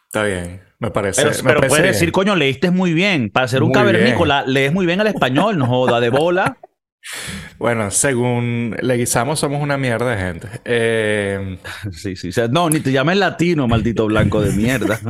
Está 0.06 0.24
bien, 0.24 0.62
me 0.78 0.90
parece. 0.90 1.22
Pero, 1.44 1.60
puedes 1.60 1.84
decir, 1.84 2.12
coño, 2.12 2.34
leíste 2.34 2.70
muy 2.70 2.94
bien. 2.94 3.30
Para 3.30 3.46
ser 3.46 3.62
un 3.62 3.72
cavernícola, 3.72 4.44
lees 4.46 4.72
muy 4.72 4.86
bien 4.86 5.00
al 5.00 5.06
español, 5.06 5.58
no 5.58 5.66
joda 5.66 6.00
de 6.00 6.10
bola. 6.10 6.56
Bueno, 7.58 7.90
según 7.90 8.76
Leguizamo, 8.80 9.34
somos 9.34 9.60
una 9.60 9.76
mierda 9.76 10.10
de 10.10 10.16
gente. 10.16 10.48
Eh... 10.64 11.58
Sí, 11.92 12.14
sí. 12.16 12.30
no, 12.50 12.70
ni 12.70 12.80
te 12.80 12.92
llames 12.92 13.16
latino, 13.16 13.66
maldito 13.66 14.06
blanco 14.06 14.40
de 14.40 14.52
mierda. 14.52 15.00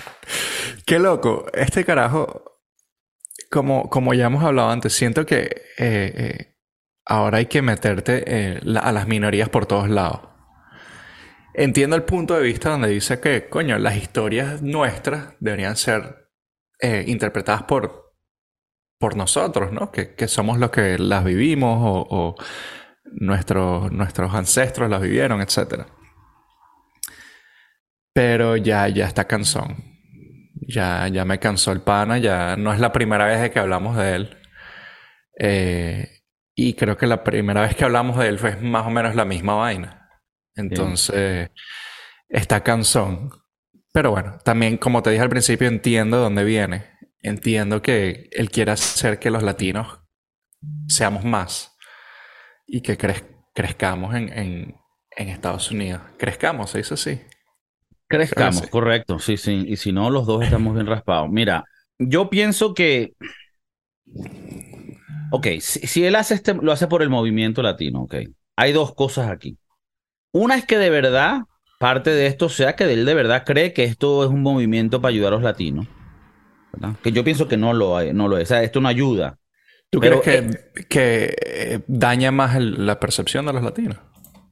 Qué 0.86 0.98
loco. 0.98 1.46
Este 1.54 1.84
carajo, 1.84 2.60
como, 3.50 3.88
como 3.88 4.12
ya 4.12 4.26
hemos 4.26 4.44
hablado 4.44 4.70
antes, 4.70 4.92
siento 4.92 5.24
que 5.24 5.42
eh, 5.42 5.52
eh, 5.78 6.56
ahora 7.06 7.38
hay 7.38 7.46
que 7.46 7.62
meterte 7.62 8.60
a 8.78 8.92
las 8.92 9.08
minorías 9.08 9.48
por 9.48 9.64
todos 9.64 9.88
lados. 9.88 10.20
Entiendo 11.54 11.96
el 11.96 12.02
punto 12.02 12.34
de 12.34 12.42
vista 12.42 12.70
donde 12.70 12.88
dice 12.88 13.20
que, 13.20 13.48
coño, 13.48 13.78
las 13.78 13.96
historias 13.96 14.60
nuestras 14.60 15.34
deberían 15.40 15.76
ser 15.76 16.28
interpretadas 17.06 17.62
por, 17.62 18.03
por 19.04 19.18
nosotros, 19.18 19.70
¿no? 19.70 19.92
Que, 19.92 20.16
somos 20.28 20.58
los 20.58 20.70
que 20.70 20.98
las 20.98 21.24
vivimos 21.24 21.78
o, 22.08 22.34
nuestros, 23.04 23.92
nuestros 23.92 24.32
ancestros 24.32 24.88
las 24.88 25.02
vivieron, 25.02 25.42
etc. 25.42 25.82
Pero 28.14 28.56
ya, 28.56 28.88
ya 28.88 29.06
está 29.06 29.26
cansón. 29.26 29.76
Ya, 30.54 31.06
ya 31.08 31.26
me 31.26 31.38
cansó 31.38 31.70
el 31.72 31.82
pana, 31.82 32.16
ya 32.16 32.56
no 32.56 32.72
es 32.72 32.80
la 32.80 32.92
primera 32.92 33.26
vez 33.26 33.50
que 33.50 33.58
hablamos 33.58 33.94
de 33.98 34.14
él. 34.14 34.38
Eh, 35.38 36.22
y 36.54 36.72
creo 36.72 36.96
que 36.96 37.06
la 37.06 37.22
primera 37.22 37.60
vez 37.60 37.76
que 37.76 37.84
hablamos 37.84 38.16
de 38.16 38.28
él 38.28 38.38
fue 38.38 38.56
más 38.56 38.86
o 38.86 38.90
menos 38.90 39.14
la 39.14 39.26
misma 39.26 39.54
vaina. 39.56 40.08
Entonces, 40.56 41.50
está 42.26 42.62
cansón. 42.62 43.28
Pero 43.92 44.12
bueno, 44.12 44.38
también 44.42 44.78
como 44.78 45.02
te 45.02 45.10
dije 45.10 45.22
al 45.22 45.28
principio, 45.28 45.68
entiendo 45.68 46.16
de 46.16 46.22
dónde 46.22 46.44
viene. 46.44 46.93
Entiendo 47.24 47.80
que 47.80 48.28
él 48.32 48.50
quiere 48.50 48.72
hacer 48.72 49.18
que 49.18 49.30
los 49.30 49.42
latinos 49.42 49.98
seamos 50.86 51.24
más 51.24 51.74
y 52.66 52.82
que 52.82 52.98
crezcamos 53.54 54.14
en, 54.14 54.76
Estados 55.16 55.70
Unidos. 55.70 56.02
Crezcamos, 56.18 56.70
se 56.70 56.78
dice 56.78 56.94
así. 56.94 57.20
Crezcamos, 58.08 58.66
correcto, 58.66 59.18
sí, 59.18 59.38
sí. 59.38 59.64
Y 59.66 59.76
si 59.78 59.90
no, 59.90 60.10
los 60.10 60.26
dos 60.26 60.44
estamos 60.44 60.74
bien 60.74 60.86
raspados. 60.86 61.30
Mira, 61.30 61.64
yo 61.98 62.28
pienso 62.28 62.74
que. 62.74 63.14
Ok, 65.30 65.46
si, 65.60 65.86
si 65.86 66.04
él 66.04 66.16
hace 66.16 66.34
este, 66.34 66.52
lo 66.52 66.72
hace 66.72 66.88
por 66.88 67.00
el 67.00 67.08
movimiento 67.08 67.62
latino, 67.62 68.02
ok. 68.02 68.16
Hay 68.56 68.72
dos 68.72 68.94
cosas 68.94 69.30
aquí. 69.30 69.56
Una 70.30 70.56
es 70.56 70.66
que 70.66 70.76
de 70.76 70.90
verdad 70.90 71.40
parte 71.78 72.10
de 72.10 72.26
esto 72.26 72.50
sea 72.50 72.76
que 72.76 72.84
él 72.84 73.06
de 73.06 73.14
verdad 73.14 73.44
cree 73.46 73.72
que 73.72 73.84
esto 73.84 74.24
es 74.24 74.30
un 74.30 74.42
movimiento 74.42 75.00
para 75.00 75.10
ayudar 75.14 75.32
a 75.32 75.36
los 75.36 75.42
latinos. 75.42 75.86
Que 77.02 77.12
yo 77.12 77.24
pienso 77.24 77.48
que 77.48 77.56
no 77.56 77.72
lo, 77.72 78.02
no 78.12 78.28
lo 78.28 78.38
es. 78.38 78.44
O 78.44 78.54
sea, 78.54 78.62
esto 78.62 78.80
no 78.80 78.88
ayuda. 78.88 79.38
¿Tú 79.90 80.00
crees 80.00 80.20
que, 80.22 80.50
que 80.88 81.36
eh, 81.46 81.80
daña 81.86 82.32
más 82.32 82.60
la 82.60 82.98
percepción 82.98 83.46
de 83.46 83.52
los 83.52 83.62
latinos? 83.62 83.98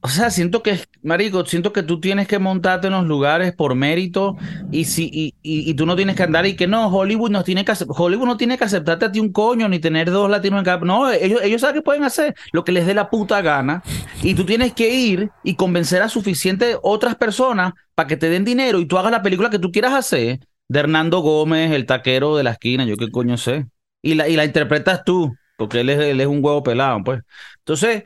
O 0.05 0.09
sea, 0.09 0.29
siento 0.29 0.61
que, 0.63 0.81
marico, 1.01 1.45
siento 1.45 1.71
que 1.71 1.81
tú 1.81 2.01
tienes 2.01 2.27
que 2.27 2.37
montarte 2.37 2.87
en 2.87 2.93
los 2.93 3.05
lugares 3.05 3.53
por 3.53 3.73
mérito 3.73 4.35
y 4.69 4.83
si 4.83 5.09
y, 5.13 5.33
y, 5.41 5.73
tú 5.75 5.85
no 5.85 5.95
tienes 5.95 6.17
que 6.17 6.23
andar 6.23 6.45
y 6.45 6.57
que 6.57 6.67
no, 6.67 6.89
Hollywood 6.89 7.31
no 7.31 7.45
tiene 7.45 7.63
que 7.63 7.71
Hollywood 7.87 8.27
no 8.27 8.35
tiene 8.35 8.57
que 8.57 8.65
aceptarte 8.65 9.05
a 9.05 9.11
ti 9.13 9.21
un 9.21 9.31
coño 9.31 9.69
ni 9.69 9.79
tener 9.79 10.11
dos 10.11 10.29
latinos 10.29 10.59
en 10.59 10.65
cada... 10.65 10.79
No, 10.79 11.09
ellos, 11.09 11.41
ellos 11.41 11.61
saben 11.61 11.75
que 11.75 11.81
pueden 11.81 12.03
hacer 12.03 12.35
lo 12.51 12.65
que 12.65 12.73
les 12.73 12.85
dé 12.85 12.93
la 12.93 13.09
puta 13.09 13.41
gana 13.41 13.81
y 14.21 14.35
tú 14.35 14.45
tienes 14.45 14.73
que 14.73 14.93
ir 14.93 15.29
y 15.41 15.55
convencer 15.55 16.01
a 16.01 16.09
suficientes 16.09 16.77
otras 16.83 17.15
personas 17.15 17.71
para 17.95 18.07
que 18.07 18.17
te 18.17 18.29
den 18.29 18.43
dinero 18.43 18.79
y 18.79 18.85
tú 18.85 18.97
hagas 18.97 19.11
la 19.13 19.23
película 19.23 19.49
que 19.49 19.59
tú 19.59 19.71
quieras 19.71 19.93
hacer 19.93 20.41
de 20.73 20.79
Hernando 20.79 21.19
Gómez, 21.19 21.71
el 21.71 21.85
taquero 21.85 22.35
de 22.35 22.43
la 22.43 22.51
esquina, 22.51 22.83
yo 22.83 22.97
qué 22.97 23.11
coño 23.11 23.37
sé. 23.37 23.67
Y 24.01 24.15
la, 24.15 24.27
y 24.27 24.35
la 24.35 24.43
interpretas 24.43 25.03
tú, 25.05 25.35
porque 25.55 25.81
él 25.81 25.89
es, 25.91 25.99
él 25.99 26.19
es 26.19 26.25
un 26.25 26.43
huevo 26.43 26.63
pelado, 26.63 27.03
pues. 27.03 27.21
Entonces 27.59 28.03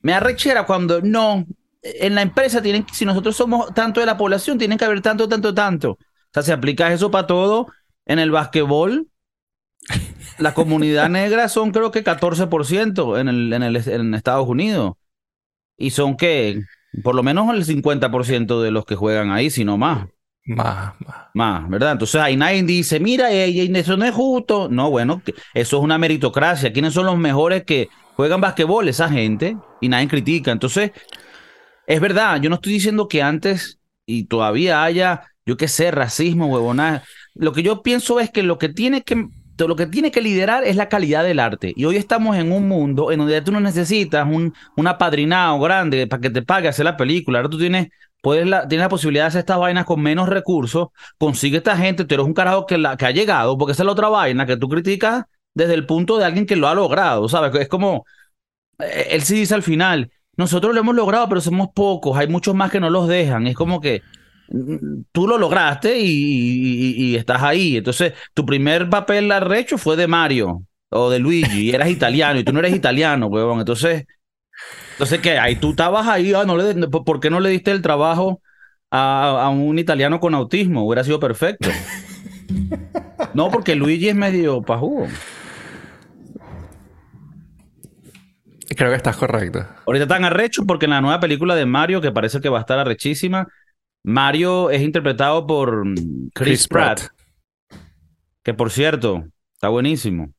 me 0.00 0.14
arrechera 0.14 0.64
cuando 0.64 1.02
no, 1.02 1.44
en 1.82 2.14
la 2.14 2.22
empresa 2.22 2.62
tienen, 2.62 2.86
si 2.94 3.04
nosotros 3.04 3.36
somos 3.36 3.74
tanto 3.74 4.00
de 4.00 4.06
la 4.06 4.16
población, 4.16 4.56
tienen 4.56 4.78
que 4.78 4.86
haber 4.86 5.02
tanto, 5.02 5.28
tanto, 5.28 5.52
tanto. 5.52 5.90
O 5.90 5.98
sea, 6.32 6.42
se 6.42 6.52
aplica 6.52 6.90
eso 6.90 7.10
para 7.10 7.26
todo. 7.26 7.66
En 8.06 8.18
el 8.18 8.30
básquetbol, 8.30 9.08
la 10.38 10.54
comunidad 10.54 11.08
negra 11.10 11.50
son 11.50 11.72
creo 11.72 11.90
que 11.90 12.02
14% 12.02 13.20
en, 13.20 13.28
el, 13.28 13.52
en, 13.52 13.62
el, 13.62 13.76
en 13.76 14.14
Estados 14.14 14.48
Unidos. 14.48 14.94
Y 15.76 15.90
son 15.90 16.16
que, 16.16 16.62
por 17.04 17.14
lo 17.14 17.22
menos 17.22 17.54
el 17.54 17.66
50% 17.66 18.62
de 18.62 18.70
los 18.70 18.86
que 18.86 18.96
juegan 18.96 19.30
ahí, 19.30 19.50
si 19.50 19.66
no 19.66 19.76
más. 19.76 20.06
Más, 20.48 20.94
más. 21.04 21.16
Más, 21.34 21.68
¿verdad? 21.68 21.92
Entonces 21.92 22.20
ahí 22.20 22.34
nadie 22.34 22.62
dice, 22.62 22.98
mira, 22.98 23.30
eso 23.30 23.96
no 23.98 24.04
es 24.06 24.14
justo. 24.14 24.68
No, 24.70 24.90
bueno, 24.90 25.22
eso 25.52 25.76
es 25.76 25.82
una 25.82 25.98
meritocracia. 25.98 26.72
¿Quiénes 26.72 26.94
son 26.94 27.04
los 27.04 27.18
mejores 27.18 27.64
que 27.64 27.90
juegan 28.16 28.40
basquetbol? 28.40 28.88
Esa 28.88 29.10
gente. 29.10 29.58
Y 29.82 29.90
nadie 29.90 30.08
critica. 30.08 30.50
Entonces, 30.50 30.92
es 31.86 32.00
verdad, 32.00 32.40
yo 32.40 32.48
no 32.48 32.56
estoy 32.56 32.72
diciendo 32.72 33.08
que 33.08 33.22
antes 33.22 33.78
y 34.06 34.24
todavía 34.24 34.82
haya, 34.82 35.22
yo 35.44 35.58
qué 35.58 35.68
sé, 35.68 35.90
racismo, 35.90 36.46
huevonada. 36.46 37.04
Lo 37.34 37.52
que 37.52 37.62
yo 37.62 37.82
pienso 37.82 38.18
es 38.18 38.30
que 38.30 38.42
lo 38.42 38.56
que 38.56 38.70
tiene 38.70 39.02
que 39.02 39.28
lo 39.66 39.74
que 39.74 39.86
tiene 39.86 40.10
que 40.10 40.20
liderar 40.20 40.64
es 40.64 40.76
la 40.76 40.88
calidad 40.88 41.24
del 41.24 41.40
arte. 41.40 41.72
Y 41.74 41.84
hoy 41.86 41.96
estamos 41.96 42.36
en 42.36 42.52
un 42.52 42.68
mundo 42.68 43.10
en 43.10 43.18
donde 43.18 43.40
tú 43.42 43.50
no 43.50 43.60
necesitas 43.60 44.26
un, 44.26 44.54
un 44.76 44.86
apadrinado 44.86 45.58
grande 45.58 46.06
para 46.06 46.20
que 46.20 46.30
te 46.30 46.42
pague 46.42 46.68
hacer 46.68 46.84
la 46.84 46.96
película. 46.96 47.38
Ahora 47.38 47.50
tú 47.50 47.58
tienes 47.58 47.88
puedes 48.20 48.46
la, 48.46 48.66
la 48.68 48.88
posibilidad 48.88 49.24
de 49.24 49.28
hacer 49.28 49.40
estas 49.40 49.58
vainas 49.58 49.84
con 49.84 50.00
menos 50.00 50.28
recursos, 50.28 50.88
consigue 51.18 51.58
esta 51.58 51.76
gente, 51.76 52.04
tú 52.04 52.14
eres 52.14 52.26
un 52.26 52.34
carajo 52.34 52.66
que, 52.66 52.78
la, 52.78 52.96
que 52.96 53.06
ha 53.06 53.10
llegado, 53.10 53.56
porque 53.56 53.72
esa 53.72 53.82
es 53.82 53.86
la 53.86 53.92
otra 53.92 54.08
vaina 54.08 54.46
que 54.46 54.56
tú 54.56 54.68
criticas 54.68 55.24
desde 55.54 55.74
el 55.74 55.86
punto 55.86 56.18
de 56.18 56.24
alguien 56.24 56.46
que 56.46 56.56
lo 56.56 56.68
ha 56.68 56.74
logrado, 56.74 57.28
¿sabes? 57.28 57.54
Es 57.60 57.68
como, 57.68 58.04
eh, 58.78 59.08
él 59.10 59.22
sí 59.22 59.36
dice 59.36 59.54
al 59.54 59.62
final, 59.62 60.10
nosotros 60.36 60.74
lo 60.74 60.80
hemos 60.80 60.94
logrado, 60.94 61.28
pero 61.28 61.40
somos 61.40 61.68
pocos, 61.74 62.16
hay 62.16 62.28
muchos 62.28 62.54
más 62.54 62.70
que 62.70 62.80
no 62.80 62.90
los 62.90 63.08
dejan, 63.08 63.46
es 63.46 63.56
como 63.56 63.80
que 63.80 64.02
tú 65.12 65.28
lo 65.28 65.38
lograste 65.38 65.98
y, 65.98 67.16
estás 67.16 67.42
ahí, 67.42 67.76
entonces 67.76 68.14
tu 68.34 68.46
primer 68.46 68.88
papel 68.88 69.30
arrecho 69.30 69.78
fue 69.78 69.96
de 69.96 70.06
Mario 70.06 70.62
o 70.90 71.10
de 71.10 71.18
Luigi, 71.18 71.66
y 71.66 71.70
eras 71.70 71.90
italiano, 71.90 72.40
y 72.40 72.44
tú 72.44 72.52
no 72.52 72.60
eres 72.60 72.74
italiano, 72.74 73.26
huevón, 73.26 73.58
entonces 73.58 74.06
entonces, 74.92 75.20
¿qué? 75.20 75.38
Ahí 75.38 75.54
tú 75.54 75.70
estabas 75.70 76.08
ahí, 76.08 76.34
ah, 76.34 76.44
no 76.44 76.56
le, 76.56 76.88
¿por 76.88 77.20
qué 77.20 77.30
no 77.30 77.38
le 77.38 77.50
diste 77.50 77.70
el 77.70 77.82
trabajo 77.82 78.42
a, 78.90 79.48
un 79.48 79.78
italiano 79.78 80.18
con 80.18 80.34
autismo? 80.34 80.84
Hubiera 80.84 81.04
sido 81.04 81.20
perfecto. 81.20 81.70
No, 83.34 83.50
porque 83.50 83.76
Luigi 83.76 84.08
es 84.08 84.16
medio 84.16 84.62
pajugo. 84.62 85.06
Creo 88.76 88.90
que 88.90 88.96
estás 88.96 89.16
correcto. 89.16 89.64
Ahorita 89.86 90.04
están 90.04 90.24
arrechos 90.24 90.64
porque 90.66 90.86
en 90.86 90.90
la 90.90 91.00
nueva 91.00 91.20
película 91.20 91.54
de 91.54 91.66
Mario, 91.66 92.00
que 92.00 92.10
parece 92.10 92.40
que 92.40 92.48
va 92.48 92.58
a 92.58 92.62
estar 92.62 92.78
arrechísima, 92.78 93.46
Mario 94.02 94.70
es 94.70 94.82
interpretado 94.82 95.46
por 95.46 95.84
Chris, 96.34 96.66
Pratt. 96.68 97.08
Que 98.42 98.54
por 98.54 98.70
cierto, 98.70 99.26
está 99.54 99.68
buenísimo. 99.68 100.32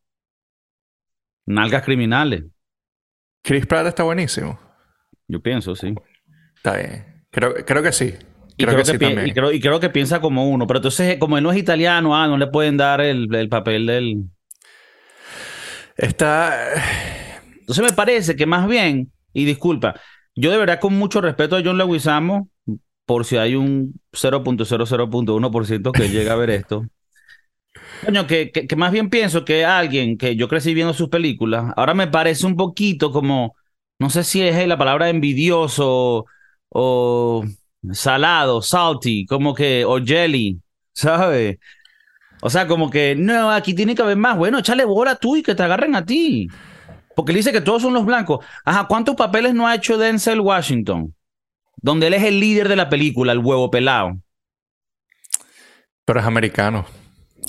Nalgas 1.46 1.84
criminales. 1.84 2.44
Chris 3.44 3.66
Pratt 3.66 3.88
está 3.88 4.04
buenísimo. 4.04 4.60
Yo 5.28 5.42
pienso, 5.42 5.76
sí. 5.76 5.94
Está 6.56 6.78
bien. 6.78 7.26
Creo, 7.32 7.54
creo 7.66 7.84
que 7.84 7.92
sí. 7.92 8.16
Y 8.58 8.66
creo, 8.66 8.84
que, 8.84 9.54
Y 9.56 9.62
creo, 9.62 9.80
que 9.80 9.90
piensa 9.90 10.20
como 10.20 10.50
uno. 10.50 10.68
Pero 10.68 10.80
entonces, 10.80 11.18
como 11.18 11.38
él 11.38 11.44
no 11.44 11.52
es 11.52 11.58
italiano, 11.58 12.16
ah, 12.16 12.28
no 12.28 12.38
le 12.38 12.48
pueden 12.48 12.76
dar 12.76 13.00
el, 13.00 13.34
el 13.34 13.48
papel 13.48 13.86
del. 13.86 14.26
Está. 15.96 16.74
Entonces 17.70 17.84
me 17.84 17.96
parece 17.96 18.36
que 18.36 18.46
más 18.46 18.68
bien, 18.68 19.12
y 19.32 19.46
disculpa, 19.46 19.94
yo 20.36 20.52
de 20.52 20.58
verdad 20.58 20.80
con 20.80 20.96
mucho 20.96 21.22
respeto 21.22 21.56
a 21.56 21.62
John 21.64 21.78
Leguizamo, 21.78 22.50
por 23.10 23.26
si 23.26 23.38
hay 23.38 23.56
un 23.56 24.00
0.00.1% 24.14 25.92
que 25.92 26.10
llega 26.10 26.34
a 26.34 26.36
ver 26.36 26.52
esto. 26.52 26.86
Coño, 28.06 28.28
que, 28.28 28.52
que, 28.52 28.76
más 28.76 28.92
bien 28.92 29.10
pienso 29.10 29.44
que 29.46 29.66
alguien 29.66 30.16
que 30.16 30.36
yo 30.36 30.48
crecí 30.48 30.76
viendo 30.76 30.94
sus 30.94 31.10
películas, 31.10 31.74
ahora 31.76 31.96
me 31.96 32.06
parece 32.06 32.46
un 32.46 32.56
poquito 32.56 33.12
como, 33.12 33.56
no 33.98 34.12
sé 34.12 34.24
si 34.24 34.44
es 34.44 34.68
la 34.68 34.78
palabra 34.78 35.10
envidioso 35.10 36.28
o 36.70 37.44
salado, 37.92 38.62
salty, 38.62 39.26
como 39.26 39.56
que, 39.56 39.86
o 39.86 39.98
jelly, 40.06 40.62
¿sabes? 40.94 41.58
O 42.44 42.50
sea, 42.52 42.68
como 42.68 42.92
que, 42.92 43.16
no, 43.16 43.50
aquí 43.50 43.74
tiene 43.74 43.96
que 43.96 44.04
haber 44.04 44.18
más. 44.18 44.38
Bueno, 44.38 44.60
échale 44.60 44.86
bola 44.86 45.16
tú 45.16 45.36
y 45.36 45.42
que 45.42 45.56
te 45.56 45.64
agarren 45.64 45.96
a 45.96 46.06
ti. 46.06 46.48
Porque 47.16 47.32
él 47.32 47.38
dice 47.38 47.52
que 47.52 47.62
todos 47.62 47.82
son 47.82 47.96
los 47.96 48.06
blancos. 48.06 48.46
Ajá, 48.66 48.86
¿cuántos 48.88 49.16
papeles 49.16 49.56
no 49.56 49.68
ha 49.68 49.74
hecho 49.74 49.98
Denzel 49.98 50.42
Washington? 50.42 51.16
Donde 51.82 52.08
él 52.08 52.14
es 52.14 52.24
el 52.24 52.40
líder 52.40 52.68
de 52.68 52.76
la 52.76 52.90
película, 52.90 53.32
el 53.32 53.40
huevo 53.40 53.72
pelado. 53.72 54.20
Pero 56.06 56.20
es 56.20 56.26
americano. 56.26 56.86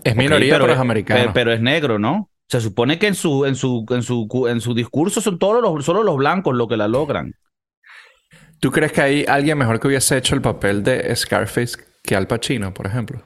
Es 0.05 0.17
minoría, 0.17 0.59
pero, 0.59 0.73
es 0.73 0.79
americano. 0.79 1.33
Pero, 1.33 1.53
es 1.53 1.61
negro, 1.61 1.99
¿no? 1.99 2.31
Se 2.49 2.61
supone 2.61 2.99
que 2.99 3.07
en 3.07 3.15
su, 3.15 3.45
en 3.45 3.55
su, 3.55 3.87
en 3.91 4.03
su, 4.03 4.47
en 4.49 4.61
su 4.61 4.75
discurso 4.75 5.21
son 5.21 5.39
todos 5.39 5.63
los, 5.63 5.85
solo 5.85 6.03
los 6.03 6.17
blancos 6.17 6.55
los 6.55 6.69
que 6.69 6.77
la 6.77 6.89
logran. 6.89 7.35
¿Tú 8.61 8.71
crees 8.71 8.93
que 8.93 9.01
hay 9.01 9.25
alguien 9.27 9.57
mejor 9.57 9.81
que 9.81 9.89
hubiese 9.89 10.19
hecho 10.19 10.35
el 10.35 10.43
papel 10.43 10.83
de 10.83 11.15
Scarface 11.17 11.79
que 12.03 12.15
Al 12.15 12.27
Pacino, 12.27 12.75
por 12.75 12.87
ejemplo? 12.87 13.25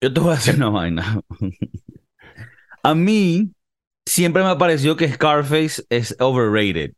Yo 0.00 0.12
te 0.12 0.20
voy 0.20 0.32
a 0.32 0.36
decir 0.36 0.56
una 0.56 0.70
vaina. 0.70 1.20
a 2.82 2.94
mí 2.94 3.52
siempre 4.06 4.42
me 4.42 4.48
ha 4.48 4.58
parecido 4.58 4.96
que 4.96 5.12
Scarface 5.12 5.84
es 5.90 6.16
overrated. 6.18 6.92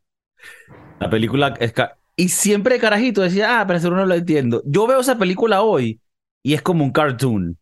La 0.98 1.10
película... 1.10 1.54
Y 2.18 2.30
siempre 2.30 2.78
carajito 2.78 3.20
decía, 3.20 3.60
ah, 3.60 3.66
pero 3.66 3.78
eso 3.78 3.90
no 3.90 4.06
lo 4.06 4.14
entiendo. 4.14 4.62
Yo 4.64 4.86
veo 4.86 5.00
esa 5.00 5.18
película 5.18 5.60
hoy 5.60 6.00
y 6.42 6.54
es 6.54 6.62
como 6.62 6.82
un 6.82 6.90
cartoon. 6.90 7.58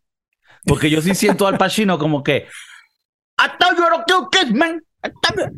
Porque 0.64 0.88
yo 0.88 1.02
sí 1.02 1.14
siento 1.14 1.46
al 1.46 1.58
Pacino 1.58 1.98
como 1.98 2.22
que 2.22 2.46
I 3.38 3.48
thought 3.58 3.76
you 3.76 3.82
were 3.82 3.96
a 3.96 4.28
kiss, 4.30 4.54
man. 4.54 4.80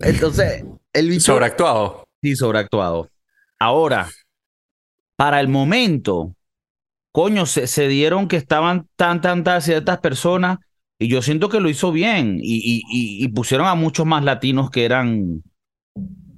Entonces, 0.00 0.64
el 0.92 1.09
bicho... 1.11 1.33
Sobreactuado. 1.33 2.04
Sí, 2.23 2.35
sobreactuado. 2.35 3.11
Ahora, 3.59 4.09
para 5.16 5.40
el 5.40 5.49
momento, 5.49 6.35
coño, 7.12 7.47
se, 7.47 7.66
se 7.66 7.88
dieron 7.88 8.28
que 8.28 8.37
estaban 8.37 8.88
tan, 8.97 9.21
tantas 9.21 9.64
ciertas 9.64 9.99
personas 9.99 10.59
y 10.99 11.09
yo 11.09 11.21
siento 11.21 11.50
que 11.50 11.61
lo 11.61 11.68
hizo 11.68 11.92
bien 11.92 12.38
y, 12.42 12.56
y, 12.56 12.83
y, 12.90 13.25
y 13.25 13.28
pusieron 13.28 13.66
a 13.66 13.75
muchos 13.75 14.06
más 14.06 14.25
latinos 14.25 14.71
que 14.71 14.87
eran 14.87 15.42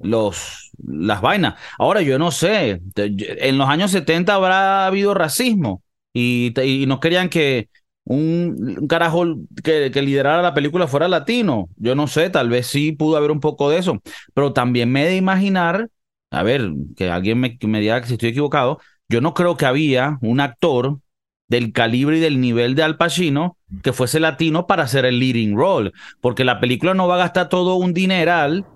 los, 0.01 0.71
las 0.87 1.21
vainas. 1.21 1.55
Ahora, 1.79 2.03
yo 2.03 2.19
no 2.19 2.31
sé, 2.31 2.81
en 2.97 3.59
los 3.59 3.69
años 3.69 3.91
70 3.91 4.35
habrá 4.35 4.87
habido 4.87 5.15
racismo 5.15 5.83
y, 6.13 6.53
y 6.61 6.87
no 6.87 7.01
querían 7.01 7.29
que 7.29 7.69
un, 8.05 8.87
carajo 8.89 9.25
que, 9.63 9.91
que, 9.91 10.03
liderara 10.03 10.43
la 10.43 10.55
película 10.55 10.87
fuera 10.87 11.09
latino. 11.09 11.69
Yo 11.77 11.95
no 11.95 12.07
sé, 12.07 12.31
tal 12.31 12.49
vez 12.49 12.67
sí 12.67 12.93
pudo 12.93 13.17
haber 13.17 13.31
un 13.31 13.41
poco 13.41 13.71
de 13.71 13.79
eso, 13.79 14.01
pero 14.35 14.53
también 14.53 14.91
me 14.91 15.05
he 15.05 15.09
de 15.09 15.17
imaginar, 15.17 15.91
a 16.31 16.43
ver, 16.43 16.71
que 16.97 17.11
alguien 17.11 17.41
me 17.41 17.81
diga 17.81 18.01
que 18.01 18.09
si 18.09 18.15
estoy 18.15 18.31
equivocado, 18.31 18.81
yo 19.09 19.21
no 19.21 19.35
creo 19.35 19.57
que 19.57 19.67
había 19.67 20.19
un 20.23 20.41
actor 20.41 21.01
del 21.49 21.73
calibre 21.73 22.19
y 22.19 22.21
del 22.21 22.41
nivel 22.41 22.75
de 22.75 22.83
Al 22.83 22.97
Pacino 22.97 23.57
que 23.83 23.93
fuese 23.93 24.21
latino 24.21 24.67
para 24.67 24.85
hacer 24.85 25.05
el 25.05 25.19
leading 25.19 25.57
role, 25.57 25.93
porque 26.21 26.45
la 26.45 26.61
película 26.61 26.95
no 26.95 27.09
va 27.09 27.17
a 27.17 27.19
gastar 27.19 27.49
todo 27.49 27.77
un 27.77 27.95
dineral 27.95 28.67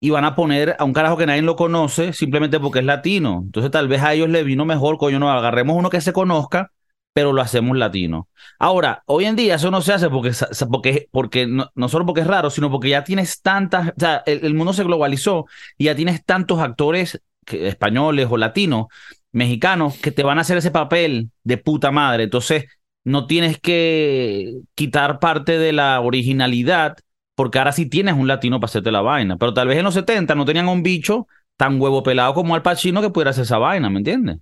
y 0.00 0.10
van 0.10 0.24
a 0.24 0.34
poner 0.34 0.76
a 0.78 0.84
un 0.84 0.92
carajo 0.92 1.16
que 1.16 1.26
nadie 1.26 1.42
lo 1.42 1.56
conoce 1.56 2.12
simplemente 2.12 2.60
porque 2.60 2.80
es 2.80 2.84
latino. 2.84 3.42
Entonces 3.44 3.70
tal 3.70 3.88
vez 3.88 4.02
a 4.02 4.14
ellos 4.14 4.28
les 4.28 4.44
vino 4.44 4.64
mejor, 4.64 4.98
coño, 4.98 5.18
no, 5.18 5.30
agarremos 5.30 5.76
uno 5.76 5.90
que 5.90 6.00
se 6.00 6.12
conozca, 6.12 6.70
pero 7.12 7.32
lo 7.32 7.40
hacemos 7.40 7.76
latino. 7.76 8.28
Ahora, 8.58 9.02
hoy 9.06 9.24
en 9.24 9.36
día 9.36 9.54
eso 9.54 9.70
no 9.70 9.80
se 9.80 9.94
hace 9.94 10.10
porque, 10.10 10.32
porque, 10.70 11.08
porque 11.10 11.46
no, 11.46 11.70
no 11.74 11.88
solo 11.88 12.04
porque 12.04 12.20
es 12.20 12.26
raro, 12.26 12.50
sino 12.50 12.70
porque 12.70 12.90
ya 12.90 13.04
tienes 13.04 13.40
tantas, 13.40 13.88
o 13.88 13.94
sea, 13.96 14.22
el, 14.26 14.44
el 14.44 14.54
mundo 14.54 14.72
se 14.74 14.84
globalizó 14.84 15.46
y 15.78 15.84
ya 15.84 15.94
tienes 15.94 16.24
tantos 16.24 16.60
actores 16.60 17.20
que, 17.46 17.68
españoles 17.68 18.28
o 18.30 18.36
latinos, 18.36 18.86
mexicanos, 19.32 19.96
que 19.98 20.10
te 20.12 20.22
van 20.22 20.38
a 20.38 20.42
hacer 20.42 20.58
ese 20.58 20.70
papel 20.70 21.30
de 21.42 21.56
puta 21.56 21.90
madre. 21.90 22.24
Entonces, 22.24 22.66
no 23.04 23.26
tienes 23.26 23.58
que 23.60 24.56
quitar 24.74 25.20
parte 25.20 25.58
de 25.58 25.72
la 25.72 26.00
originalidad 26.00 26.96
porque 27.36 27.58
ahora 27.58 27.70
sí 27.70 27.86
tienes 27.86 28.14
un 28.14 28.26
latino 28.26 28.58
para 28.58 28.70
hacerte 28.70 28.90
la 28.90 29.02
vaina. 29.02 29.36
Pero 29.36 29.54
tal 29.54 29.68
vez 29.68 29.78
en 29.78 29.84
los 29.84 29.94
70 29.94 30.34
no 30.34 30.44
tenían 30.44 30.66
un 30.68 30.82
bicho 30.82 31.28
tan 31.56 31.80
huevo 31.80 32.02
pelado 32.02 32.34
como 32.34 32.54
Al 32.54 32.62
Pacino 32.62 33.00
que 33.00 33.10
pudiera 33.10 33.30
hacer 33.30 33.44
esa 33.44 33.58
vaina, 33.58 33.88
¿me 33.90 33.98
entiendes? 33.98 34.38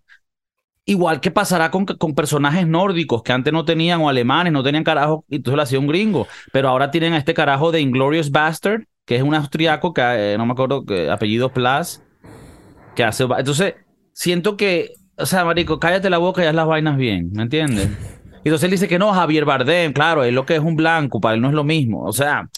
Igual 0.86 1.20
que 1.20 1.30
pasará 1.30 1.70
con, 1.70 1.86
con, 1.86 2.14
personajes 2.14 2.66
nórdicos 2.66 3.22
que 3.22 3.32
antes 3.32 3.52
no 3.52 3.64
tenían 3.64 4.00
o 4.00 4.08
alemanes, 4.08 4.52
no 4.52 4.62
tenían 4.62 4.84
carajo, 4.84 5.24
y 5.28 5.36
entonces 5.36 5.56
lo 5.56 5.62
hacía 5.62 5.78
un 5.78 5.86
gringo. 5.86 6.26
Pero 6.52 6.68
ahora 6.68 6.90
tienen 6.90 7.14
a 7.14 7.18
este 7.18 7.34
carajo 7.34 7.72
de 7.72 7.80
Inglorious 7.80 8.30
Bastard, 8.30 8.82
que 9.04 9.16
es 9.16 9.22
un 9.22 9.34
austriaco, 9.34 9.92
que 9.92 10.02
eh, 10.02 10.38
no 10.38 10.46
me 10.46 10.52
acuerdo, 10.52 10.84
que 10.84 11.10
apellido 11.10 11.52
Plus, 11.52 12.02
que 12.94 13.02
hace. 13.02 13.24
Entonces, 13.24 13.74
siento 14.12 14.56
que, 14.56 14.92
o 15.16 15.26
sea, 15.26 15.44
Marico, 15.44 15.80
cállate 15.80 16.10
la 16.10 16.18
boca 16.18 16.44
y 16.44 16.46
haz 16.46 16.54
las 16.54 16.66
vainas 16.66 16.96
bien, 16.96 17.30
¿me 17.32 17.42
entiendes? 17.42 17.88
Y 18.44 18.48
entonces 18.48 18.64
él 18.64 18.72
dice 18.72 18.88
que 18.88 18.98
no, 18.98 19.10
Javier 19.12 19.46
Bardem, 19.46 19.94
claro, 19.94 20.22
es 20.22 20.34
lo 20.34 20.44
que 20.44 20.54
es 20.54 20.60
un 20.60 20.76
blanco, 20.76 21.18
para 21.18 21.34
él 21.34 21.40
no 21.40 21.48
es 21.48 21.54
lo 21.54 21.64
mismo. 21.64 22.04
O 22.04 22.12
sea, 22.12 22.50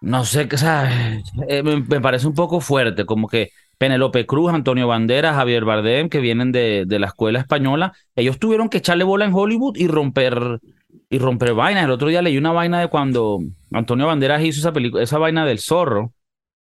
no 0.00 0.24
sé, 0.24 0.48
o 0.52 0.56
sea, 0.56 1.20
eh, 1.48 1.62
me, 1.62 1.80
me, 1.80 2.00
parece 2.00 2.26
un 2.26 2.34
poco 2.34 2.60
fuerte, 2.60 3.04
como 3.04 3.28
que 3.28 3.50
Penelope 3.78 4.26
Cruz, 4.26 4.52
Antonio 4.52 4.86
Banderas, 4.88 5.36
Javier 5.36 5.64
Bardem, 5.64 6.08
que 6.08 6.20
vienen 6.20 6.52
de, 6.52 6.84
de, 6.86 6.98
la 6.98 7.08
escuela 7.08 7.38
española, 7.38 7.92
ellos 8.16 8.38
tuvieron 8.38 8.68
que 8.68 8.78
echarle 8.78 9.04
bola 9.04 9.24
en 9.24 9.34
Hollywood 9.34 9.76
y 9.76 9.88
romper 9.88 10.60
y 11.08 11.18
romper 11.18 11.54
vainas. 11.54 11.84
El 11.84 11.90
otro 11.90 12.08
día 12.08 12.22
leí 12.22 12.38
una 12.38 12.52
vaina 12.52 12.80
de 12.80 12.88
cuando 12.88 13.40
Antonio 13.72 14.06
Banderas 14.06 14.42
hizo 14.42 14.60
esa 14.60 14.72
película, 14.72 15.02
esa 15.02 15.18
vaina 15.18 15.44
del 15.44 15.58
zorro. 15.58 16.12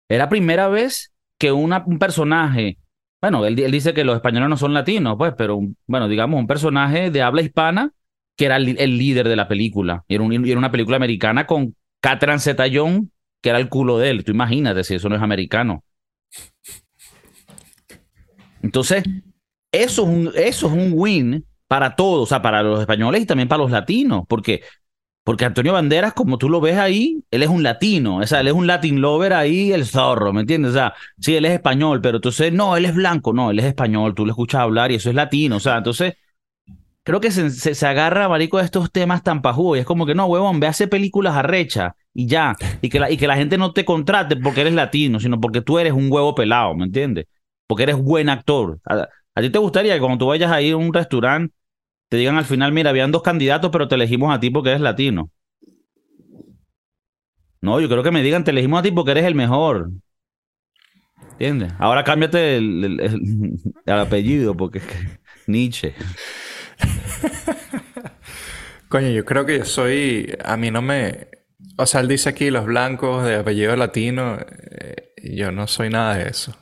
Era 0.09 0.29
primera 0.29 0.67
vez 0.69 1.11
que 1.37 1.51
una, 1.51 1.83
un 1.85 1.99
personaje, 1.99 2.77
bueno, 3.21 3.45
él, 3.45 3.59
él, 3.59 3.71
dice 3.71 3.93
que 3.93 4.05
los 4.05 4.15
españoles 4.15 4.49
no 4.49 4.57
son 4.57 4.73
latinos, 4.73 5.15
pues, 5.17 5.33
pero 5.37 5.59
bueno, 5.85 6.07
digamos, 6.07 6.39
un 6.39 6.47
personaje 6.47 7.11
de 7.11 7.21
habla 7.21 7.41
hispana 7.41 7.91
que 8.37 8.45
era 8.45 8.57
el, 8.57 8.79
el 8.79 8.97
líder 8.97 9.27
de 9.27 9.35
la 9.35 9.47
película. 9.47 10.05
Y 10.07 10.15
era, 10.15 10.25
era 10.25 10.57
una 10.57 10.71
película 10.71 10.97
americana 10.97 11.45
con 11.45 11.75
Catherine 11.99 12.39
Zeta-Jones 12.39 13.09
que 13.41 13.49
era 13.49 13.59
el 13.59 13.69
culo 13.69 13.97
de 13.97 14.09
él. 14.09 14.23
Tú 14.23 14.31
imagínate 14.31 14.83
si 14.83 14.95
eso 14.95 15.09
no 15.09 15.15
es 15.15 15.21
americano. 15.21 15.83
Entonces, 18.61 19.03
eso 19.71 20.03
es 20.03 20.07
un, 20.09 20.31
eso 20.35 20.67
es 20.67 20.73
un 20.73 20.91
win 20.93 21.45
para 21.67 21.95
todos, 21.95 22.23
o 22.23 22.25
sea, 22.25 22.41
para 22.41 22.63
los 22.63 22.79
españoles 22.79 23.21
y 23.21 23.25
también 23.25 23.47
para 23.47 23.61
los 23.61 23.71
latinos, 23.71 24.23
porque, 24.27 24.61
porque 25.23 25.45
Antonio 25.45 25.73
Banderas, 25.73 26.13
como 26.13 26.37
tú 26.37 26.49
lo 26.49 26.61
ves 26.61 26.77
ahí, 26.77 27.23
él 27.31 27.43
es 27.43 27.49
un 27.49 27.63
latino, 27.63 28.17
o 28.17 28.27
sea, 28.27 28.41
él 28.41 28.47
es 28.47 28.53
un 28.53 28.67
Latin 28.67 29.01
lover 29.01 29.33
ahí, 29.33 29.73
el 29.73 29.85
zorro, 29.85 30.33
¿me 30.33 30.41
entiendes? 30.41 30.71
O 30.71 30.73
sea, 30.75 30.93
sí, 31.19 31.35
él 31.35 31.45
es 31.45 31.53
español, 31.53 32.01
pero 32.01 32.17
entonces, 32.17 32.53
no, 32.53 32.77
él 32.77 32.85
es 32.85 32.95
blanco, 32.95 33.33
no, 33.33 33.51
él 33.51 33.59
es 33.59 33.65
español, 33.65 34.15
tú 34.15 34.25
lo 34.25 34.31
escuchas 34.31 34.61
hablar 34.61 34.91
y 34.91 34.95
eso 34.95 35.09
es 35.09 35.15
latino, 35.15 35.57
o 35.57 35.59
sea, 35.59 35.77
entonces, 35.77 36.13
creo 37.03 37.21
que 37.21 37.31
se, 37.31 37.49
se, 37.51 37.75
se 37.75 37.87
agarra, 37.87 38.29
marico, 38.29 38.57
de 38.57 38.65
estos 38.65 38.91
temas 38.91 39.23
tan 39.23 39.41
pajudos 39.41 39.77
y 39.77 39.79
es 39.81 39.85
como 39.85 40.05
que, 40.05 40.15
no, 40.15 40.25
huevón, 40.27 40.59
ve 40.59 40.67
a 40.67 40.71
hacer 40.71 40.89
películas 40.89 41.35
arrechas 41.35 41.93
y 42.17 42.25
ya, 42.25 42.55
y 42.81 42.89
que, 42.89 42.99
la, 42.99 43.11
y 43.11 43.17
que 43.17 43.27
la 43.27 43.35
gente 43.37 43.59
no 43.59 43.73
te 43.73 43.85
contrate 43.85 44.35
porque 44.37 44.61
eres 44.61 44.73
latino, 44.73 45.19
sino 45.19 45.39
porque 45.39 45.61
tú 45.61 45.77
eres 45.77 45.93
un 45.93 46.11
huevo 46.11 46.33
pelado, 46.33 46.73
¿me 46.73 46.85
entiendes? 46.85 47.27
Porque 47.67 47.83
eres 47.83 47.95
buen 47.95 48.27
actor. 48.27 48.79
A, 48.85 49.07
ti 49.39 49.51
te 49.51 49.59
gustaría 49.59 49.93
que 49.93 49.99
cuando 49.99 50.17
tú 50.17 50.25
vayas 50.25 50.51
a 50.51 50.59
ir 50.59 50.73
a 50.73 50.77
un 50.77 50.91
restaurante, 50.91 51.53
te 52.09 52.17
digan 52.17 52.35
al 52.35 52.45
final, 52.45 52.71
mira, 52.71 52.89
habían 52.89 53.11
dos 53.11 53.21
candidatos, 53.21 53.69
pero 53.71 53.87
te 53.87 53.93
elegimos 53.93 54.33
a 54.35 54.39
ti 54.39 54.49
porque 54.49 54.69
eres 54.69 54.81
latino. 54.81 55.29
No, 57.61 57.79
yo 57.79 57.87
creo 57.87 58.01
que 58.01 58.09
me 58.09 58.23
digan, 58.23 58.43
te 58.43 58.49
elegimos 58.49 58.79
a 58.79 58.81
ti 58.81 58.89
porque 58.89 59.11
eres 59.11 59.25
el 59.25 59.35
mejor. 59.35 59.91
¿Entiendes? 61.33 61.71
Ahora 61.77 62.03
cámbiate 62.03 62.57
el 62.57 63.61
apellido 63.85 64.57
porque 64.57 64.81
Nietzsche. 65.45 65.93
Coño, 68.89 69.09
yo 69.09 69.23
creo 69.23 69.45
que 69.45 69.59
yo 69.59 69.65
soy. 69.65 70.35
A 70.43 70.57
mí 70.57 70.71
no 70.71 70.81
me. 70.81 71.36
O 71.77 71.85
sea, 71.85 72.01
él 72.01 72.07
dice 72.07 72.29
aquí 72.29 72.49
los 72.49 72.65
blancos 72.65 73.25
de 73.25 73.35
apellido 73.35 73.75
latino. 73.75 74.37
Eh, 74.39 75.13
yo 75.23 75.51
no 75.51 75.67
soy 75.67 75.89
nada 75.89 76.15
de 76.15 76.29
eso. 76.29 76.57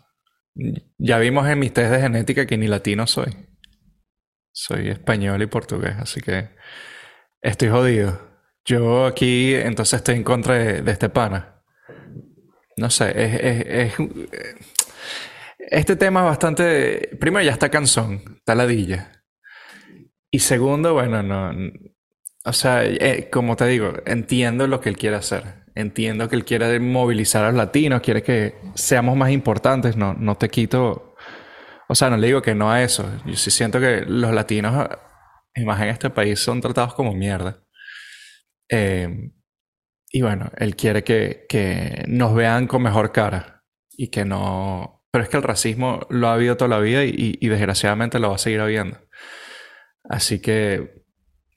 Ya 0.98 1.18
vimos 1.20 1.48
en 1.48 1.60
mis 1.60 1.74
test 1.74 1.92
de 1.92 2.02
genética 2.02 2.46
que 2.46 2.58
ni 2.58 2.68
latino 2.68 3.08
soy. 3.08 3.34
Soy 4.52 4.90
español 4.90 5.42
y 5.42 5.48
portugués, 5.48 5.96
así 6.00 6.22
que 6.22 6.50
estoy 7.42 7.70
jodido. 7.70 8.20
Yo 8.66 9.06
aquí 9.06 9.54
entonces 9.54 9.98
estoy 9.98 10.16
en 10.16 10.24
contra 10.24 10.56
de, 10.56 10.92
este 10.92 11.10
pana. 11.10 11.62
No 12.78 12.90
sé, 12.90 13.14
es, 13.16 13.94
este 15.60 15.96
tema 15.96 16.22
es 16.22 16.26
bastante... 16.26 17.18
Primero 17.20 17.46
ya 17.46 17.52
está 17.52 17.70
cansón, 17.70 18.22
está 18.38 18.56
ladilla. 18.56 19.24
Y 20.32 20.40
segundo, 20.40 20.94
bueno, 20.94 21.24
no... 21.24 21.54
O 22.46 22.54
sea, 22.54 22.86
eh, 22.86 23.30
como 23.32 23.56
te 23.56 23.66
digo, 23.66 23.94
entiendo 24.06 24.68
lo 24.68 24.80
que 24.80 24.90
él 24.90 24.98
quiere 24.98 25.16
hacer. 25.16 25.66
Entiendo 25.76 26.30
que 26.30 26.36
él 26.36 26.46
quiere 26.46 26.80
movilizar 26.80 27.44
a 27.44 27.48
los 27.48 27.58
latinos, 27.58 28.02
quiere 28.02 28.24
que 28.24 28.56
seamos 28.76 29.18
más 29.18 29.32
importantes. 29.32 29.98
No, 29.98 30.14
no 30.14 30.36
te 30.36 30.50
quito 30.50 31.16
o 31.88 31.96
sea, 31.96 32.10
no 32.10 32.18
le 32.18 32.28
digo 32.28 32.42
que 32.42 32.56
no 32.56 32.72
a 32.72 32.82
eso. 32.84 33.10
Yo 33.26 33.36
sí 33.36 33.52
siento 33.52 33.80
que 33.80 34.04
los 34.08 34.34
latinos, 34.34 34.90
más 35.66 35.82
en 35.82 35.90
este 35.90 36.10
país, 36.10 36.40
son 36.40 36.62
tratados 36.62 36.96
como 36.96 37.14
mierda. 37.14 37.64
Eh, 38.70 39.32
y 40.12 40.22
bueno, 40.22 40.52
él 40.58 40.76
quiere 40.76 41.04
que, 41.04 41.46
que, 41.48 42.06
nos 42.08 42.34
vean 42.34 42.68
con 42.68 42.82
mejor 42.84 43.12
cara. 43.12 43.64
Y 43.92 44.10
que 44.10 44.26
no... 44.26 45.04
Pero 45.12 45.24
es 45.24 45.30
que 45.30 45.38
el 45.38 45.44
racismo 45.44 46.06
lo 46.10 46.28
ha 46.28 46.34
habido 46.34 46.58
toda 46.58 46.70
la 46.70 46.80
vida 46.80 47.06
y, 47.06 47.38
y 47.40 47.48
desgraciadamente 47.48 48.20
lo 48.20 48.30
va 48.30 48.36
a 48.36 48.40
seguir 48.40 48.60
habiendo. 48.60 49.00
Así 50.04 50.42
que, 50.42 51.05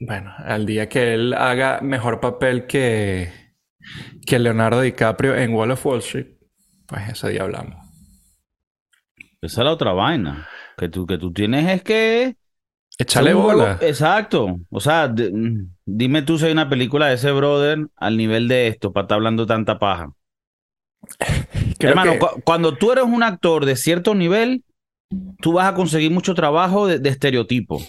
bueno, 0.00 0.32
al 0.38 0.66
día 0.66 0.88
que 0.88 1.14
él 1.14 1.34
haga 1.34 1.80
mejor 1.80 2.20
papel 2.20 2.66
que, 2.66 3.32
que 4.26 4.38
Leonardo 4.38 4.80
DiCaprio 4.80 5.36
en 5.36 5.54
Wall 5.54 5.72
of 5.72 5.84
Wall 5.84 5.98
Street, 5.98 6.38
pues 6.86 7.08
ese 7.08 7.30
día 7.30 7.42
hablamos. 7.42 7.88
Esa 9.40 9.60
es 9.60 9.64
la 9.64 9.72
otra 9.72 9.92
vaina. 9.92 10.48
Que 10.76 10.88
tú, 10.88 11.06
que 11.06 11.18
tú 11.18 11.32
tienes 11.32 11.68
es 11.68 11.82
que. 11.82 12.36
Echarle 12.98 13.34
bola. 13.34 13.78
Exacto. 13.80 14.58
O 14.70 14.80
sea, 14.80 15.12
dime 15.86 16.22
tú 16.22 16.38
si 16.38 16.46
hay 16.46 16.52
una 16.52 16.68
película 16.68 17.06
de 17.06 17.14
ese 17.14 17.30
brother 17.30 17.86
al 17.96 18.16
nivel 18.16 18.48
de 18.48 18.68
esto 18.68 18.92
para 18.92 19.04
estar 19.04 19.16
hablando 19.16 19.46
tanta 19.46 19.78
paja. 19.78 20.12
Hermano, 21.78 22.12
que... 22.12 22.18
cu 22.18 22.26
cuando 22.44 22.76
tú 22.76 22.90
eres 22.90 23.04
un 23.04 23.22
actor 23.22 23.64
de 23.64 23.76
cierto 23.76 24.14
nivel, 24.14 24.64
tú 25.40 25.52
vas 25.52 25.68
a 25.68 25.74
conseguir 25.74 26.10
mucho 26.10 26.34
trabajo 26.34 26.88
de, 26.88 26.98
de, 26.98 27.08
estereotipo. 27.08 27.80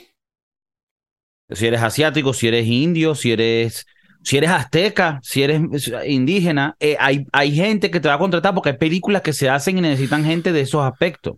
Si 1.51 1.65
eres 1.67 1.81
asiático, 1.81 2.33
si 2.33 2.47
eres 2.47 2.67
indio, 2.67 3.15
si 3.15 3.31
eres, 3.31 3.87
si 4.23 4.37
eres 4.37 4.51
azteca, 4.51 5.19
si 5.23 5.43
eres 5.43 5.61
indígena, 6.05 6.75
eh, 6.79 6.95
hay, 6.99 7.25
hay 7.31 7.55
gente 7.55 7.89
que 7.89 7.99
te 7.99 8.07
va 8.07 8.15
a 8.15 8.19
contratar 8.19 8.53
porque 8.53 8.69
hay 8.69 8.77
películas 8.77 9.21
que 9.21 9.33
se 9.33 9.49
hacen 9.49 9.77
y 9.77 9.81
necesitan 9.81 10.23
gente 10.23 10.51
de 10.51 10.61
esos 10.61 10.83
aspectos. 10.83 11.37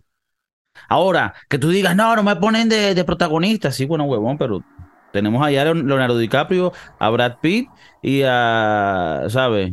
Ahora, 0.88 1.34
que 1.48 1.58
tú 1.58 1.70
digas, 1.70 1.96
no, 1.96 2.14
no 2.16 2.22
me 2.22 2.36
ponen 2.36 2.68
de, 2.68 2.94
de 2.94 3.04
protagonista, 3.04 3.70
sí, 3.72 3.84
bueno, 3.86 4.04
huevón, 4.04 4.38
pero 4.38 4.62
Tenemos 5.12 5.44
allá 5.44 5.62
a 5.62 5.74
Leonardo 5.74 6.18
DiCaprio, 6.18 6.72
a 6.98 7.10
Brad 7.10 7.36
Pitt 7.40 7.68
y 8.02 8.22
a, 8.26 9.24
¿sabes? 9.28 9.72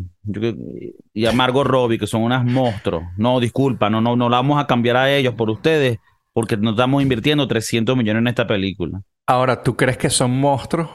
y 1.14 1.26
a 1.26 1.32
Margot 1.32 1.66
Robbie, 1.66 1.98
que 2.00 2.08
son 2.08 2.24
unas 2.24 2.46
monstruos. 2.46 3.04
No, 3.18 3.40
disculpa, 3.40 3.90
no, 3.90 4.02
no, 4.02 4.16
no 4.16 4.30
la 4.30 4.38
vamos 4.38 4.62
a 4.62 4.68
cambiar 4.68 4.98
a 4.98 5.12
ellos 5.12 5.36
por 5.36 5.50
ustedes, 5.50 6.00
porque 6.34 6.58
nos 6.58 6.74
estamos 6.74 7.02
invirtiendo 7.02 7.48
300 7.48 7.98
millones 7.98 8.22
en 8.22 8.28
esta 8.28 8.48
película. 8.48 9.02
Ahora, 9.30 9.62
¿tú 9.62 9.78
crees 9.78 9.96
que 9.96 10.10
son 10.10 10.32
monstruos 10.32 10.90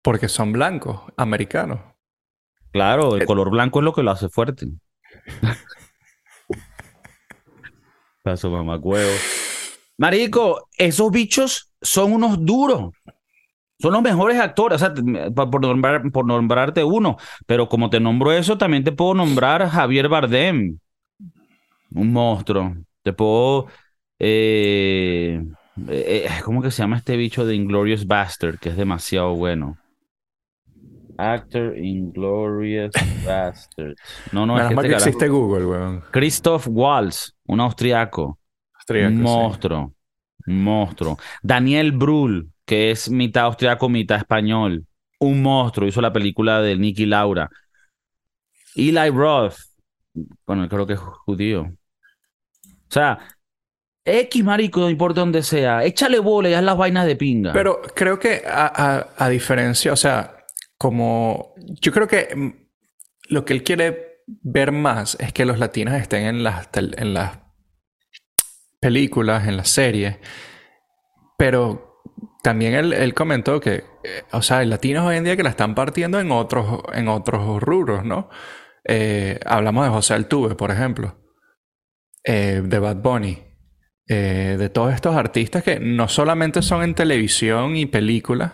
porque 0.00 0.28
son 0.28 0.50
blancos, 0.50 1.02
americanos? 1.18 1.78
Claro, 2.70 3.16
el 3.16 3.22
eh, 3.22 3.26
color 3.26 3.50
blanco 3.50 3.80
es 3.80 3.84
lo 3.84 3.92
que 3.92 4.02
lo 4.02 4.12
hace 4.12 4.30
fuerte. 4.30 4.68
Paso 8.22 8.50
mamá 8.50 8.80
Marico, 9.98 10.70
esos 10.78 11.10
bichos 11.10 11.70
son 11.82 12.14
unos 12.14 12.42
duros. 12.46 12.94
Son 13.78 13.92
los 13.92 14.00
mejores 14.00 14.40
actores, 14.40 14.80
o 14.80 14.86
sea, 14.86 14.94
por, 15.34 15.60
nombrar, 15.60 16.10
por 16.10 16.24
nombrarte 16.24 16.82
uno. 16.82 17.18
Pero 17.44 17.68
como 17.68 17.90
te 17.90 18.00
nombro 18.00 18.32
eso, 18.32 18.56
también 18.56 18.84
te 18.84 18.92
puedo 18.92 19.12
nombrar 19.12 19.68
Javier 19.68 20.08
Bardem. 20.08 20.78
Un 21.94 22.10
monstruo. 22.10 22.74
Te 23.02 23.12
puedo. 23.12 23.66
Eh, 24.18 25.42
eh, 25.88 26.28
¿Cómo 26.44 26.62
que 26.62 26.70
se 26.70 26.82
llama 26.82 26.96
este 26.96 27.16
bicho 27.16 27.46
de 27.46 27.54
Inglorious 27.54 28.06
Bastard? 28.06 28.58
Que 28.58 28.70
es 28.70 28.76
demasiado 28.76 29.34
bueno. 29.34 29.78
Actor 31.16 31.78
Inglorious 31.78 32.92
Bastard. 33.26 33.94
No, 34.32 34.46
no, 34.46 34.58
es 34.60 34.68
que, 34.68 34.74
este 34.74 34.92
existe 34.94 35.28
Google, 35.28 35.66
weón. 35.66 36.04
Christoph 36.10 36.66
Waltz, 36.68 37.34
un 37.46 37.60
austriaco. 37.60 38.38
un 38.88 39.22
monstruo. 39.22 39.94
Un 40.46 40.64
monstruo. 40.64 41.18
Daniel 41.42 41.92
Brühl, 41.92 42.50
que 42.64 42.90
es 42.90 43.10
mitad 43.10 43.44
austriaco, 43.44 43.88
mitad 43.88 44.18
español. 44.18 44.84
Un 45.20 45.42
monstruo. 45.42 45.88
Hizo 45.88 46.00
la 46.00 46.12
película 46.12 46.60
de 46.60 46.76
Nicky 46.76 47.06
Laura. 47.06 47.48
Eli 48.74 49.10
Roth. 49.10 49.56
Bueno, 50.46 50.68
creo 50.68 50.86
que 50.86 50.94
es 50.94 50.98
judío. 50.98 51.62
O 51.62 52.94
sea, 52.94 53.18
X 54.04 54.44
marico, 54.44 54.80
no 54.80 54.90
importa 54.90 55.20
donde 55.20 55.42
sea. 55.42 55.84
Échale 55.84 56.18
bola 56.18 56.50
y 56.50 56.54
haz 56.54 56.64
las 56.64 56.76
vainas 56.76 57.06
de 57.06 57.16
pinga. 57.16 57.52
Pero 57.52 57.80
creo 57.94 58.18
que 58.18 58.42
a 58.46 59.28
diferencia, 59.30 59.92
o 59.92 59.96
sea, 59.96 60.42
como 60.82 61.54
yo 61.80 61.92
creo 61.92 62.08
que 62.08 62.34
mm, 62.34 62.50
lo 63.28 63.44
que 63.44 63.52
él 63.52 63.62
quiere 63.62 64.24
ver 64.26 64.72
más 64.72 65.16
es 65.20 65.32
que 65.32 65.44
los 65.44 65.60
latinos 65.60 65.94
estén 65.94 66.26
en 66.26 66.42
las, 66.42 66.68
en 66.74 67.14
las 67.14 67.38
películas, 68.80 69.46
en 69.46 69.56
las 69.56 69.68
series, 69.68 70.16
pero 71.38 72.02
también 72.42 72.74
él, 72.74 73.14
comentó 73.14 73.60
que, 73.60 73.84
eh, 74.02 74.24
o 74.32 74.42
sea, 74.42 74.58
hay 74.58 74.66
latinos 74.66 75.06
hoy 75.06 75.16
en 75.16 75.24
día 75.24 75.36
que 75.36 75.44
la 75.44 75.50
están 75.50 75.76
partiendo 75.76 76.18
en 76.18 76.32
otros, 76.32 76.80
en 76.92 77.06
otros 77.06 77.62
rubros, 77.62 78.04
¿no? 78.04 78.28
Eh, 78.84 79.38
hablamos 79.46 79.84
de 79.84 79.90
José 79.92 80.14
Altuve, 80.14 80.56
por 80.56 80.72
ejemplo, 80.72 81.16
eh, 82.24 82.60
de 82.64 82.78
Bad 82.80 82.96
Bunny, 82.96 83.38
de 84.06 84.68
todos 84.68 84.92
estos 84.92 85.16
artistas 85.16 85.62
que 85.62 85.80
no 85.80 86.06
solamente 86.06 86.60
son 86.60 86.82
en 86.82 86.94
televisión 86.94 87.76
y 87.76 87.86
películas, 87.86 88.52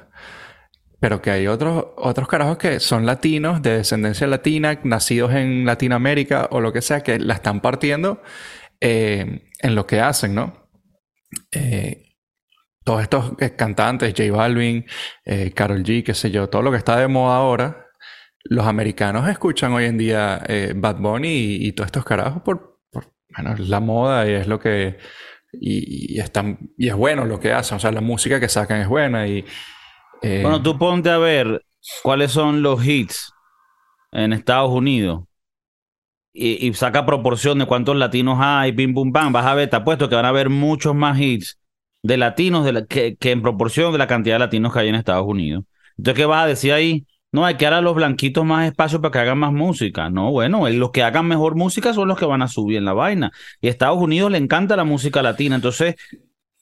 pero 1.01 1.23
que 1.23 1.31
hay 1.31 1.47
otros, 1.47 1.87
otros 1.97 2.27
carajos 2.27 2.59
que 2.59 2.81
son 2.81 3.07
latinos, 3.07 3.63
de 3.63 3.79
descendencia 3.79 4.27
latina, 4.27 4.81
nacidos 4.83 5.33
en 5.33 5.65
Latinoamérica 5.65 6.49
o 6.51 6.61
lo 6.61 6.73
que 6.73 6.83
sea, 6.83 7.03
que 7.03 7.19
la 7.19 7.35
están 7.35 7.61
partiendo 7.61 8.23
eh, 8.81 9.49
en 9.61 9.75
lo 9.75 9.87
que 9.87 10.01
hacen, 10.01 10.35
¿no? 10.35 10.69
Eh, 11.53 12.15
todos 12.85 13.03
estos 13.03 13.33
eh, 13.39 13.55
cantantes, 13.55 14.15
J 14.17 14.33
Balvin, 14.33 14.87
Carol 15.55 15.83
G, 15.83 16.03
qué 16.03 16.15
sé 16.15 16.31
yo, 16.31 16.49
todo 16.49 16.63
lo 16.63 16.71
que 16.71 16.79
está 16.79 16.97
de 16.97 17.07
moda 17.07 17.37
ahora, 17.37 17.87
los 18.45 18.67
americanos 18.67 19.29
escuchan 19.29 19.73
hoy 19.73 19.85
en 19.85 19.99
día 19.99 20.43
Bad 20.77 20.97
Bunny 20.97 21.57
y, 21.67 21.73
todos 21.73 21.89
estos 21.89 22.05
carajos 22.05 22.43
por, 22.43 22.81
por, 22.91 23.13
bueno, 23.29 23.55
la 23.59 23.81
moda 23.81 24.29
y 24.29 24.33
es 24.33 24.47
lo 24.49 24.59
que... 24.59 24.99
Y, 25.61 26.21
están, 26.21 26.71
y 26.77 26.88
es 26.88 26.94
bueno 26.94 27.25
lo 27.25 27.40
que 27.40 27.53
hacen, 27.53 27.77
o 27.77 27.81
sea, 27.81 27.90
la 27.90 28.01
música 28.01 28.38
que 28.38 28.49
sacan 28.49 28.81
es 28.81 28.88
buena 28.88 29.27
y, 29.27 29.44
eh, 30.23 30.40
bueno, 30.42 30.62
tú 30.62 30.79
ponte 30.79 31.11
a 31.11 31.18
ver 31.18 31.64
cuáles 32.03 32.31
son 32.31 32.62
los 32.62 32.85
hits 32.87 33.33
en 34.12 34.33
Estados 34.33 34.71
Unidos 34.71 35.29
y, 36.38 36.73
saca 36.75 37.05
proporción 37.05 37.59
de 37.59 37.66
cuántos 37.66 37.97
latinos 37.97 38.38
hay, 38.40 38.73
pim, 38.73 38.94
pum, 38.94 39.12
pam. 39.12 39.33
Vas 39.33 39.47
a 39.47 39.55
ver, 39.55 39.68
te 39.68 39.77
apuesto 39.77 40.09
que 40.09 40.14
van 40.14 40.25
a 40.25 40.29
haber 40.29 40.51
muchos 40.51 40.94
más 40.94 41.18
hits 41.18 41.59
de 42.03 42.16
latinos 42.16 42.71
que, 42.88 43.16
en 43.21 43.42
proporción 43.42 43.92
de 43.92 43.99
la 43.99 44.07
cantidad 44.07 44.37
de 44.37 44.40
latinos 44.40 44.73
que 44.73 44.79
hay 44.79 44.88
en 44.88 44.94
Estados 44.94 45.27
Unidos. 45.27 45.64
Entonces, 45.97 46.16
¿qué 46.16 46.27
vas 46.27 46.44
a 46.44 46.47
decir 46.47 46.73
ahí? 46.73 47.07
No, 47.31 47.45
hay 47.45 47.57
que 47.57 47.67
dar 47.67 47.75
a 47.75 47.81
los 47.83 47.95
blanquitos 47.95 48.45
más 48.45 48.67
espacio 48.67 49.01
para 49.03 49.12
que 49.12 49.19
hagan 49.19 49.38
más 49.38 49.53
música. 49.53 50.09
No, 50.09 50.31
bueno, 50.31 50.69
los 50.71 50.91
que 50.91 51.03
hagan 51.03 51.27
mejor 51.27 51.57
música 51.57 51.93
son 51.93 52.09
los 52.09 52.19
que 52.19 52.25
van 52.25 52.41
a 52.41 52.49
subir 52.49 52.79
en 52.79 52.87
la 52.87 52.95
vaina. 52.95 53.31
Y 53.61 53.69
a 53.69 53.71
Estados 53.71 53.99
Unidos 53.99 54.31
le 54.31 54.38
encanta 54.38 54.77
la 54.77 54.85
música 54.85 55.23
latina. 55.23 55.57
Entonces, 55.57 55.97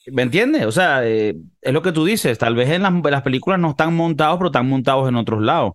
¿Me 0.06 0.22
entiendes? 0.22 0.64
O 0.66 0.72
sea, 0.72 1.04
eh, 1.04 1.34
es 1.60 1.72
lo 1.72 1.82
que 1.82 1.92
tú 1.92 2.04
dices. 2.04 2.38
Tal 2.38 2.54
vez 2.54 2.70
en 2.70 2.82
las, 2.82 3.22
películas 3.22 3.58
no 3.58 3.70
están 3.70 3.94
montados, 3.94 4.38
pero 4.38 4.48
están 4.48 4.68
montados 4.68 5.08
en 5.08 5.16
otros 5.16 5.42
lados. 5.42 5.72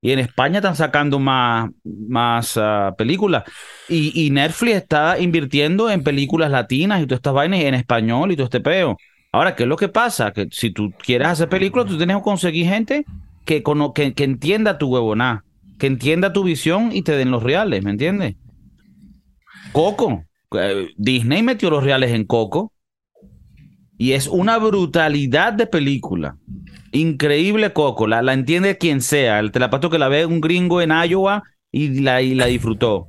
Y 0.00 0.12
en 0.12 0.18
España 0.20 0.58
están 0.58 0.76
sacando 0.76 1.18
más, 1.18 1.70
más 1.84 2.56
ah, 2.56 2.94
películas. 2.98 3.44
Y, 3.88 4.30
Netflix 4.30 4.76
está 4.76 5.18
invirtiendo 5.18 5.90
en 5.90 6.02
películas 6.02 6.50
latinas 6.50 7.02
y 7.02 7.06
todas 7.06 7.18
estas 7.18 7.34
vainas 7.34 7.60
en 7.60 7.74
español 7.74 8.32
y 8.32 8.36
todo 8.36 8.44
este 8.44 8.60
peo. 8.60 8.96
Ahora, 9.32 9.54
¿qué 9.54 9.64
es 9.64 9.68
lo 9.68 9.76
que 9.76 9.88
pasa? 9.88 10.32
Que 10.32 10.48
si 10.50 10.70
tú 10.70 10.92
quieres 10.92 11.28
hacer 11.28 11.48
películas, 11.48 11.86
tú 11.86 11.96
tienes 11.96 12.16
que 12.16 12.22
conseguir 12.22 12.68
gente 12.68 13.04
que, 13.48 13.62
que, 13.94 14.14
que 14.14 14.24
entienda 14.24 14.76
tu 14.76 14.88
huevoná, 14.88 15.44
que 15.78 15.86
entienda 15.86 16.34
tu 16.34 16.44
visión 16.44 16.90
y 16.92 17.00
te 17.00 17.12
den 17.12 17.30
los 17.30 17.42
reales, 17.42 17.82
¿me 17.82 17.90
entiendes? 17.90 18.36
Coco. 19.72 20.24
Eh, 20.52 20.88
Disney 20.98 21.42
metió 21.42 21.70
los 21.70 21.82
reales 21.82 22.12
en 22.12 22.24
Coco 22.24 22.72
y 23.96 24.12
es 24.12 24.26
una 24.26 24.58
brutalidad 24.58 25.54
de 25.54 25.66
película. 25.66 26.36
Increíble 26.92 27.72
Coco. 27.72 28.06
La, 28.06 28.20
la 28.20 28.34
entiende 28.34 28.76
quien 28.76 29.00
sea. 29.00 29.38
El 29.38 29.50
telapato 29.50 29.88
que 29.88 29.98
la 29.98 30.08
ve 30.08 30.26
un 30.26 30.42
gringo 30.42 30.82
en 30.82 30.90
Iowa 30.90 31.42
y 31.72 32.00
la, 32.00 32.20
y 32.20 32.34
la 32.34 32.46
disfrutó. 32.46 33.08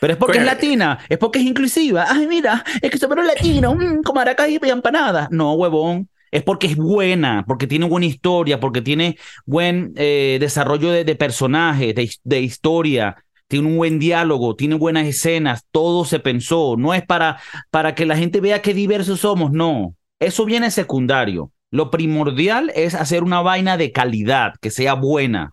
Pero 0.00 0.14
es 0.14 0.18
porque 0.18 0.38
es 0.38 0.44
latina, 0.44 0.98
es 1.10 1.18
porque 1.18 1.38
es 1.38 1.44
inclusiva. 1.44 2.06
Ay, 2.08 2.26
mira, 2.26 2.64
es 2.80 2.90
que 2.90 2.96
somos 2.96 3.18
latinos, 3.24 3.76
mmm, 3.76 4.00
como 4.02 4.22
y 4.48 4.68
empanada. 4.70 5.28
No, 5.30 5.52
huevón. 5.52 6.08
Es 6.30 6.42
porque 6.42 6.68
es 6.68 6.76
buena, 6.76 7.44
porque 7.46 7.66
tiene 7.66 7.86
buena 7.86 8.06
historia, 8.06 8.60
porque 8.60 8.82
tiene 8.82 9.18
buen 9.46 9.92
eh, 9.96 10.38
desarrollo 10.40 10.90
de, 10.90 11.16
personajes, 11.16 11.94
de, 11.94 12.10
de 12.22 12.40
historia, 12.40 13.16
tiene 13.50 13.66
un 13.66 13.76
buen 13.76 13.98
diálogo, 13.98 14.54
tiene 14.54 14.76
buenas 14.76 15.08
escenas, 15.08 15.66
todo 15.72 16.04
se 16.04 16.20
pensó. 16.20 16.76
No 16.78 16.94
es 16.94 17.04
para, 17.04 17.40
para 17.70 17.96
que 17.96 18.06
la 18.06 18.16
gente 18.16 18.40
vea 18.40 18.62
qué 18.62 18.74
diversos 18.74 19.20
somos, 19.20 19.50
no. 19.50 19.96
Eso 20.20 20.44
viene 20.44 20.70
secundario. 20.70 21.50
Lo 21.72 21.90
primordial 21.90 22.70
es 22.76 22.94
hacer 22.94 23.24
una 23.24 23.42
vaina 23.42 23.76
de 23.76 23.90
calidad, 23.90 24.54
que 24.60 24.70
sea 24.70 24.94
buena. 24.94 25.52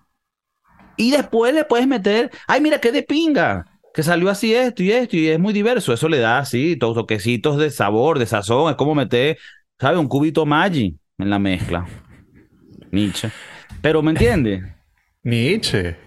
Y 0.96 1.10
después 1.10 1.56
le 1.56 1.64
puedes 1.64 1.88
meter, 1.88 2.30
ay, 2.48 2.62
mira 2.62 2.80
qué 2.80 2.92
de 2.92 3.02
pinga, 3.02 3.66
que 3.96 4.04
salió 4.04 4.30
así 4.30 4.54
esto 4.54 4.84
y 4.84 4.92
esto, 4.92 5.16
y 5.16 5.28
es 5.30 5.40
muy 5.40 5.54
diverso. 5.54 5.92
Eso 5.92 6.08
le 6.08 6.20
da 6.20 6.38
así, 6.38 6.76
toquecitos 6.76 7.58
de 7.58 7.72
sabor, 7.72 8.20
de 8.20 8.28
sazón. 8.28 8.70
Es 8.70 8.76
como 8.76 8.94
meter, 8.94 9.40
¿sabes? 9.80 10.00
Un 10.00 10.08
cubito 10.08 10.46
Maggi 10.46 11.00
en 11.18 11.30
la 11.30 11.40
mezcla. 11.40 11.86
Nietzsche. 12.92 13.30
Pero, 13.82 14.02
¿me 14.02 14.12
entiendes? 14.12 14.64
Nietzsche. 15.24 15.98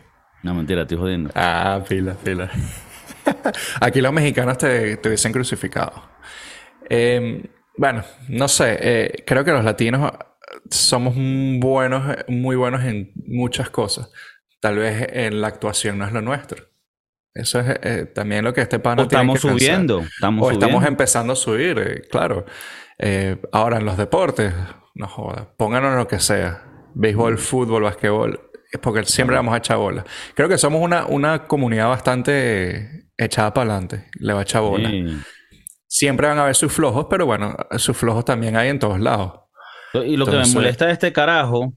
No, 0.42 0.54
mentira, 0.54 0.83
estoy 0.83 0.96
jodiendo. 0.96 1.30
Ah, 1.35 1.83
pila, 1.87 2.14
pila. 2.14 2.50
Aquí 3.80 4.00
los 4.00 4.12
mexicanos 4.12 4.59
te, 4.59 4.96
te 4.96 5.09
hubiesen 5.09 5.33
crucificado. 5.33 6.11
Eh, 6.88 7.48
bueno, 7.76 8.04
no 8.28 8.48
sé, 8.48 8.78
eh, 8.80 9.24
creo 9.26 9.44
que 9.44 9.52
los 9.52 9.64
latinos 9.64 10.12
somos 10.70 11.14
buenos, 11.14 12.16
muy 12.28 12.56
buenos 12.56 12.83
en 12.85 13.12
muchas 13.26 13.70
cosas. 13.70 14.11
Tal 14.61 14.76
vez 14.76 15.09
en 15.12 15.40
la 15.40 15.48
actuación 15.48 15.98
no 15.98 16.06
es 16.06 16.12
lo 16.12 16.20
nuestro. 16.20 16.66
Eso 17.33 17.61
es 17.61 17.78
eh, 17.83 18.06
también 18.06 18.44
lo 18.44 18.52
que 18.52 18.61
este 18.61 18.80
pana 18.80 19.06
tiene 19.06 19.22
estamos 19.22 19.40
subiendo, 19.40 20.00
estamos 20.00 20.48
o 20.48 20.50
estamos 20.50 20.85
empezando 20.85 21.33
a 21.33 21.37
subir, 21.37 22.09
eh, 23.02 23.40
ahora 23.50 23.78
en 23.78 23.86
los 23.86 23.96
deportes, 23.96 24.52
no 24.94 25.08
jodas, 25.08 25.46
pónganos 25.56 25.96
lo 25.96 26.06
que 26.06 26.20
sea. 26.20 26.66
Béisbol, 26.92 27.38
fútbol, 27.38 27.84
basquetbol, 27.84 28.50
es 28.70 28.78
porque 28.78 29.04
siempre 29.04 29.36
vamos 29.36 29.54
a 29.54 29.58
echar 29.58 29.78
bola. 29.78 30.04
Creo 30.34 30.48
que 30.48 30.58
somos 30.58 30.82
una, 30.82 31.06
una 31.06 31.46
comunidad 31.46 31.88
bastante 31.88 33.08
echada 33.16 33.54
para 33.54 33.72
adelante, 33.72 34.10
le 34.18 34.34
va 34.34 34.40
a 34.40 34.42
echar 34.42 34.62
bola. 34.62 34.90
Siempre 35.86 36.28
van 36.28 36.38
a 36.38 36.42
haber 36.42 36.54
sus 36.54 36.72
flojos, 36.72 37.06
pero 37.08 37.24
bueno, 37.24 37.56
sus 37.78 37.96
flojos 37.96 38.24
también 38.24 38.56
hay 38.56 38.68
en 38.68 38.78
todos 38.78 39.00
lados. 39.00 39.40
Y 39.94 40.16
lo 40.16 40.26
que 40.26 40.36
me 40.36 40.46
molesta 40.46 40.86
de 40.86 40.92
este 40.92 41.12
carajo 41.12 41.72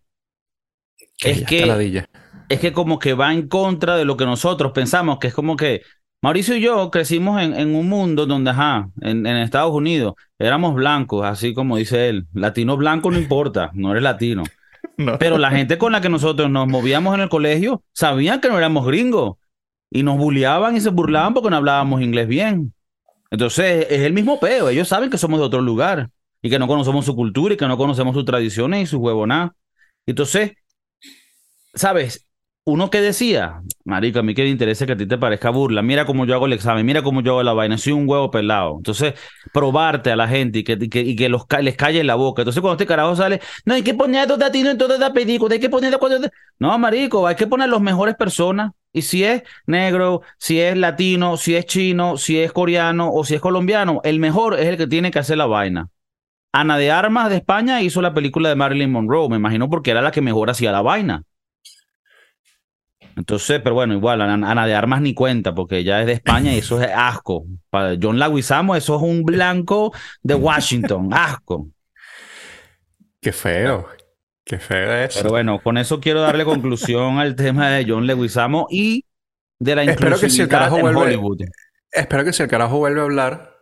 es 1.20 1.44
que, 1.46 2.06
es 2.50 2.60
que 2.60 2.74
como 2.74 3.00
que 3.00 3.14
va 3.14 3.34
en 3.34 3.48
contra 3.48 3.96
de 3.96 4.04
lo 4.04 4.18
que 4.18 4.26
nosotros 4.26 4.74
pensamos, 4.74 5.20
que 5.20 5.28
es 5.28 5.34
como 5.34 5.56
que 5.56 5.84
Mauricio 6.24 6.56
y 6.56 6.62
yo 6.62 6.90
crecimos 6.90 7.42
en, 7.42 7.54
en 7.54 7.76
un 7.76 7.90
mundo 7.90 8.26
donde, 8.26 8.52
ajá, 8.52 8.90
en, 9.02 9.28
en 9.28 9.36
Estados 9.36 9.74
Unidos 9.74 10.14
éramos 10.40 10.74
blancos, 10.74 11.26
así 11.26 11.54
como 11.54 11.76
dice 11.76 12.08
él. 12.08 12.28
Latino 12.34 12.78
blanco 12.78 13.12
no 13.12 13.20
importa, 13.20 13.72
no 13.74 13.92
eres 13.92 14.04
latino. 14.04 14.44
No. 14.98 15.18
Pero 15.18 15.40
la 15.40 15.50
gente 15.50 15.78
con 15.80 15.94
la 15.94 16.02
que 16.02 16.10
nosotros 16.10 16.52
nos 16.52 16.68
movíamos 16.68 17.16
en 17.16 17.22
el 17.22 17.30
colegio 17.30 17.82
sabían 17.94 18.42
que 18.42 18.50
no 18.50 18.58
éramos 18.58 18.86
gringos 18.86 19.38
y 19.90 20.04
nos 20.04 20.18
bulleaban 20.18 20.76
y 20.76 20.82
se 20.82 20.90
burlaban 20.90 21.34
porque 21.34 21.50
no 21.50 21.56
hablábamos 21.56 22.02
inglés 22.02 22.28
bien. 22.28 22.74
Entonces 23.32 23.88
es 23.90 24.02
el 24.02 24.14
mismo 24.14 24.40
peo. 24.40 24.70
Ellos 24.70 24.90
saben 24.90 25.10
que 25.10 25.18
somos 25.18 25.40
de 25.40 25.46
otro 25.46 25.62
lugar 25.62 26.10
y 26.44 26.50
que 26.50 26.60
no 26.60 26.68
conocemos 26.68 27.06
su 27.06 27.16
cultura 27.16 27.54
y 27.56 27.58
que 27.58 27.68
no 27.68 27.78
conocemos 27.78 28.14
sus 28.14 28.26
tradiciones 28.26 28.84
y 28.84 28.86
sus 28.86 29.00
huevonadas. 29.00 29.52
Entonces, 30.06 30.52
¿sabes? 31.74 32.28
Uno 32.66 32.90
que 32.90 33.02
decía, 33.02 33.64
marico, 33.86 34.20
a 34.20 34.24
mí 34.24 34.34
que 34.34 34.44
me 34.44 34.50
interesa 34.50 34.86
que 34.86 34.94
a 34.94 34.98
ti 34.98 35.06
te 35.06 35.18
parezca 35.18 35.50
burla, 35.50 35.82
mira 35.82 36.06
cómo 36.06 36.26
yo 36.26 36.34
hago 36.36 36.46
el 36.46 36.54
examen, 36.54 36.86
mira 36.86 37.02
cómo 37.02 37.22
yo 37.22 37.32
hago 37.34 37.44
la 37.44 37.54
vaina, 37.54 37.78
soy 37.78 37.94
un 37.94 38.08
huevo 38.08 38.32
pelado. 38.32 38.76
Entonces, 38.78 39.14
probarte 39.52 40.12
a 40.12 40.16
la 40.16 40.28
gente 40.28 40.60
y 40.60 40.64
que, 40.64 40.74
y 40.74 40.90
que, 40.90 41.02
y 41.02 41.16
que 41.16 41.30
les 41.62 41.76
calle 41.76 42.04
la 42.04 42.16
boca. 42.16 42.42
Entonces, 42.42 42.62
cuando 42.62 42.76
este 42.76 42.86
carajo 42.86 43.16
sale, 43.16 43.42
no, 43.66 43.74
hay 43.74 43.84
que 43.84 43.94
poner 43.94 44.22
a 44.22 44.24
estos 44.24 44.40
latinos 44.40 44.72
en 44.72 44.78
toda 44.78 44.98
la 44.98 45.14
película, 45.14 45.54
hay 45.54 45.60
que 45.60 45.70
poner 45.70 45.94
a. 45.94 46.00
No, 46.60 46.78
marico, 46.78 47.28
hay 47.28 47.36
que 47.36 47.48
poner 47.48 47.70
las 47.70 47.82
mejores 47.82 48.16
personas. 48.16 48.72
Y 48.94 49.02
si 49.02 49.24
es 49.24 49.44
negro, 49.66 50.22
si 50.38 50.60
es 50.60 50.78
latino, 50.78 51.36
si 51.36 51.56
es 51.56 51.66
chino, 51.66 52.18
si 52.18 52.40
es 52.40 52.52
coreano 52.52 53.12
o 53.12 53.26
si 53.26 53.36
es 53.36 53.42
colombiano, 53.42 54.02
el 54.04 54.20
mejor 54.20 54.60
es 54.60 54.68
el 54.68 54.78
que 54.78 54.88
tiene 54.88 55.10
que 55.10 55.20
hacer 55.20 55.38
la 55.38 55.48
vaina. 55.48 55.90
Ana 56.52 56.78
de 56.78 56.92
Armas 56.92 57.30
de 57.32 57.38
España 57.38 57.82
hizo 57.82 58.02
la 58.04 58.14
película 58.14 58.50
de 58.50 58.56
Marilyn 58.56 58.92
Monroe, 58.92 59.28
me 59.28 59.38
imagino 59.38 59.68
porque 59.70 59.90
era 59.90 60.04
la 60.04 60.12
que 60.12 60.22
mejor 60.22 60.52
hacía 60.52 60.72
la 60.72 60.84
vaina. 60.84 61.24
Entonces, 63.16 63.62
pero 63.64 63.76
bueno, 63.76 63.94
igual, 63.94 64.22
Ana, 64.22 64.50
Ana 64.50 64.66
de 64.66 64.74
Armas 64.76 65.02
ni 65.02 65.14
cuenta, 65.14 65.54
porque 65.54 65.78
ella 65.80 66.00
es 66.02 66.08
de 66.08 66.14
España 66.14 66.54
y 66.54 66.58
eso 66.60 66.82
es 66.82 66.90
asco. 66.94 67.46
Para 67.70 67.96
John 68.02 68.18
Leguizamo, 68.20 68.76
eso 68.76 68.96
es 68.96 69.02
un 69.04 69.24
blanco 69.24 69.94
de 70.22 70.36
Washington, 70.36 71.10
asco. 71.14 71.68
Qué 73.22 73.32
feo. 73.32 73.88
Qué 74.46 74.58
feo 74.60 74.94
eso. 74.94 75.20
Pero 75.20 75.30
bueno, 75.30 75.60
con 75.62 75.78
eso 75.78 76.00
quiero 76.02 76.22
darle 76.22 76.44
conclusión 76.44 77.18
al 77.20 77.36
tema 77.36 77.70
de 77.70 77.86
John 77.88 78.06
Leguizamo 78.06 78.68
y 78.70 79.06
de 79.60 79.76
la 79.76 79.84
Espero 79.84 80.20
que 80.20 80.30
si 80.30 80.42
el 80.42 80.48
inclusividad 80.48 80.50
carajo 80.50 80.78
en 80.80 80.84
vuelve- 80.86 81.02
Hollywood. 81.02 81.42
Espero 81.92 82.24
que 82.26 82.34
si 82.34 82.44
el 82.44 82.50
carajo 82.50 82.78
vuelve 82.80 83.00
a 83.00 83.04
hablar 83.04 83.54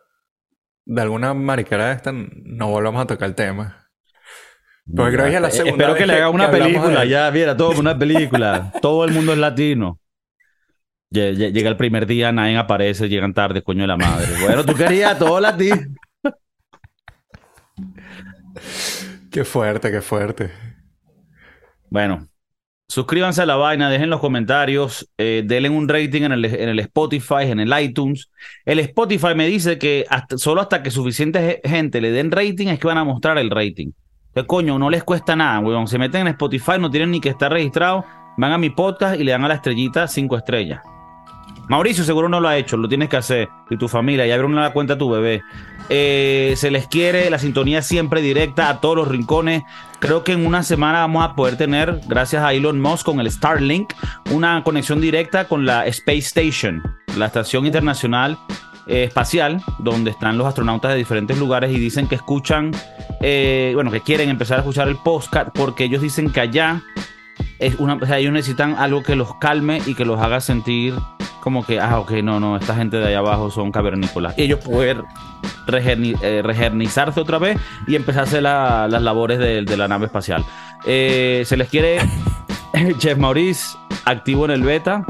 de 0.86 1.02
alguna 1.02 1.34
mariquera 1.34 1.88
de 1.90 1.94
esta, 1.94 2.12
no 2.14 2.70
volvamos 2.70 3.02
a 3.04 3.06
tocar 3.06 3.30
el 3.30 3.36
tema. 3.36 3.90
Porque 4.95 5.15
creo 5.15 5.30
que 5.30 5.36
es 5.36 5.41
la 5.41 5.51
segunda 5.51 5.71
Espero 5.86 5.95
que 5.95 6.08
le 6.08 6.13
haga 6.13 6.30
una 6.30 6.51
película, 6.51 7.06
ya, 7.06 7.30
mira, 7.32 7.56
todo 7.56 7.80
una 7.80 7.97
película. 7.97 8.71
todo 8.82 9.06
el 9.06 9.12
mundo 9.12 9.34
es 9.34 9.39
latino. 9.39 9.99
Lle- 11.13 11.34
lle- 11.36 11.51
Llega 11.51 11.69
el 11.69 11.77
primer 11.77 12.06
día, 12.06 12.32
nadie 12.32 12.58
aparece, 12.58 13.10
llegan 13.10 13.34
tarde, 13.34 13.62
coño 13.62 13.82
de 13.82 13.88
la 13.88 13.97
madre. 13.97 14.27
Bueno, 14.41 14.65
tú 14.65 14.73
querías 14.73 15.17
todo 15.19 15.39
latino. 15.39 15.77
Qué 19.32 19.45
fuerte, 19.45 19.91
qué 19.91 20.01
fuerte. 20.01 20.51
Bueno, 21.89 22.27
suscríbanse 22.89 23.41
a 23.41 23.45
la 23.45 23.56
vaina, 23.56 23.89
dejen 23.89 24.10
los 24.10 24.19
comentarios, 24.19 25.10
eh, 25.17 25.43
denle 25.45 25.69
un 25.69 25.88
rating 25.88 26.23
en 26.23 26.32
el, 26.34 26.45
en 26.45 26.69
el 26.69 26.80
Spotify, 26.80 27.43
en 27.45 27.60
el 27.62 27.73
iTunes. 27.82 28.30
El 28.65 28.80
Spotify 28.80 29.34
me 29.36 29.47
dice 29.47 29.77
que 29.77 30.06
hasta, 30.10 30.38
solo 30.38 30.60
hasta 30.62 30.84
que 30.84 30.91
suficiente 30.91 31.62
ge- 31.63 31.69
gente 31.69 32.01
le 32.01 32.12
den 32.12 32.32
rating 32.32 32.67
es 32.67 32.80
que 32.80 32.88
van 32.88 32.97
a 32.97 33.04
mostrar 33.06 33.38
el 33.38 33.49
rating. 33.49 33.91
Que 34.34 34.46
coño, 34.46 34.80
no 34.80 34.89
les 34.89 35.04
cuesta 35.04 35.36
nada, 35.36 35.60
weón. 35.60 35.88
Se 35.88 35.98
meten 35.98 36.22
en 36.22 36.28
Spotify, 36.30 36.74
no 36.80 36.89
tienen 36.89 37.12
ni 37.12 37.20
que 37.20 37.30
estar 37.30 37.52
registrados, 37.52 38.06
van 38.38 38.54
a 38.54 38.58
mi 38.58 38.70
podcast 38.70 39.20
y 39.20 39.24
le 39.24 39.32
dan 39.32 39.44
a 39.44 39.50
la 39.50 39.56
estrellita 39.56 40.08
cinco 40.08 40.38
estrellas. 40.38 40.82
Mauricio 41.67 42.04
seguro 42.04 42.28
no 42.28 42.39
lo 42.39 42.48
ha 42.48 42.58
hecho, 42.58 42.76
lo 42.78 42.88
tienes 42.88 43.10
que 43.10 43.17
hacer. 43.17 43.50
Y 43.70 43.78
tu 43.78 43.88
familia, 43.88 44.26
ya 44.26 44.34
abrieron 44.34 44.56
la 44.56 44.74
cuenta 44.74 44.94
a 44.94 44.98
tu 44.98 45.10
bebé. 45.10 45.41
Eh, 45.89 46.54
se 46.58 46.72
les 46.72 46.88
quiere 46.88 47.30
la 47.30 47.39
sintonía 47.39 47.82
siempre 47.82 48.22
directa 48.22 48.70
a 48.70 48.80
todos 48.82 48.96
los 48.96 49.08
rincones. 49.08 49.63
Creo 50.00 50.24
que 50.24 50.32
en 50.34 50.46
una 50.46 50.63
semana 50.63 51.00
vamos 51.00 51.24
a 51.24 51.36
poder 51.36 51.58
tener, 51.58 52.00
gracias 52.08 52.44
a 52.44 52.54
Elon 52.54 52.82
Musk 52.82 53.06
con 53.06 53.20
el 53.20 53.30
Starlink, 53.30 53.94
una 54.32 54.63
conexión 54.63 55.00
directa 55.00 55.48
con 55.48 55.65
la 55.65 55.86
Space 55.88 56.20
Station, 56.20 56.82
la 57.17 57.28
estación 57.28 57.65
internacional 57.65 58.38
eh, 58.88 59.04
espacial, 59.04 59.62
donde 59.80 60.12
están 60.12 60.38
los 60.38 60.48
astronautas 60.48 60.91
de 60.91 60.98
diferentes 60.98 61.38
lugares 61.38 61.72
y 61.72 61.80
dicen 61.80 62.08
que 62.08 62.15
escuchan, 62.15 62.72
eh, 63.22 63.72
bueno, 63.76 63.91
que 63.91 64.02
quieren 64.02 64.30
empezar 64.30 64.58
a 64.58 64.62
escuchar 64.62 64.88
el 64.88 64.98
podcast 64.98 65.50
porque 65.54 65.84
ellos 65.86 66.02
dicen 66.02 66.32
que 66.32 66.41
allá 66.41 66.82
es 67.60 67.76
una, 67.80 67.96
o 67.96 68.06
sea, 68.06 68.17
ellos 68.17 68.34
necesitan 68.34 68.76
algo 68.78 69.04
que 69.04 69.15
los 69.15 69.36
calme 69.36 69.82
y 69.86 69.94
que 69.94 70.06
los 70.06 70.20
haga 70.20 70.39
sentir 70.41 70.96
como 71.41 71.65
que, 71.65 71.80
ah, 71.80 72.00
ok, 72.00 72.12
no, 72.24 72.39
no, 72.39 72.56
esta 72.58 72.76
gente 72.76 72.98
de 72.98 73.08
allá 73.08 73.20
abajo 73.20 73.50
son 73.50 73.72
cavernícolas. 73.72 74.38
Y 74.38 74.44
ellos 74.44 74.60
poder 74.60 75.04
regerni- 75.65 76.17
eh, 76.22 76.41
otra 77.20 77.39
vez 77.39 77.58
y 77.88 77.96
empezar 77.96 78.22
a 78.22 78.24
hacer 78.26 78.44
la- 78.44 78.88
las 78.88 79.02
labores 79.02 79.39
de, 79.39 79.63
la 79.78 79.88
nave 79.88 80.06
espacial. 80.06 80.44
Se 80.84 81.56
les 81.58 81.67
quiere 81.70 82.00
Chef 83.00 83.17
Maurice 83.17 83.78
activo 84.06 84.46
en 84.46 84.52
el 84.52 84.63
beta. 84.63 85.04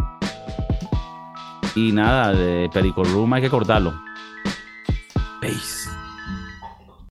Y 1.76 1.92
nada, 1.92 2.34
de 2.34 2.70
Perico 2.72 3.04
Room 3.04 3.34
hay 3.34 3.42
que 3.42 3.50
cortarlo. 3.50 3.94
Peace. 5.40 5.81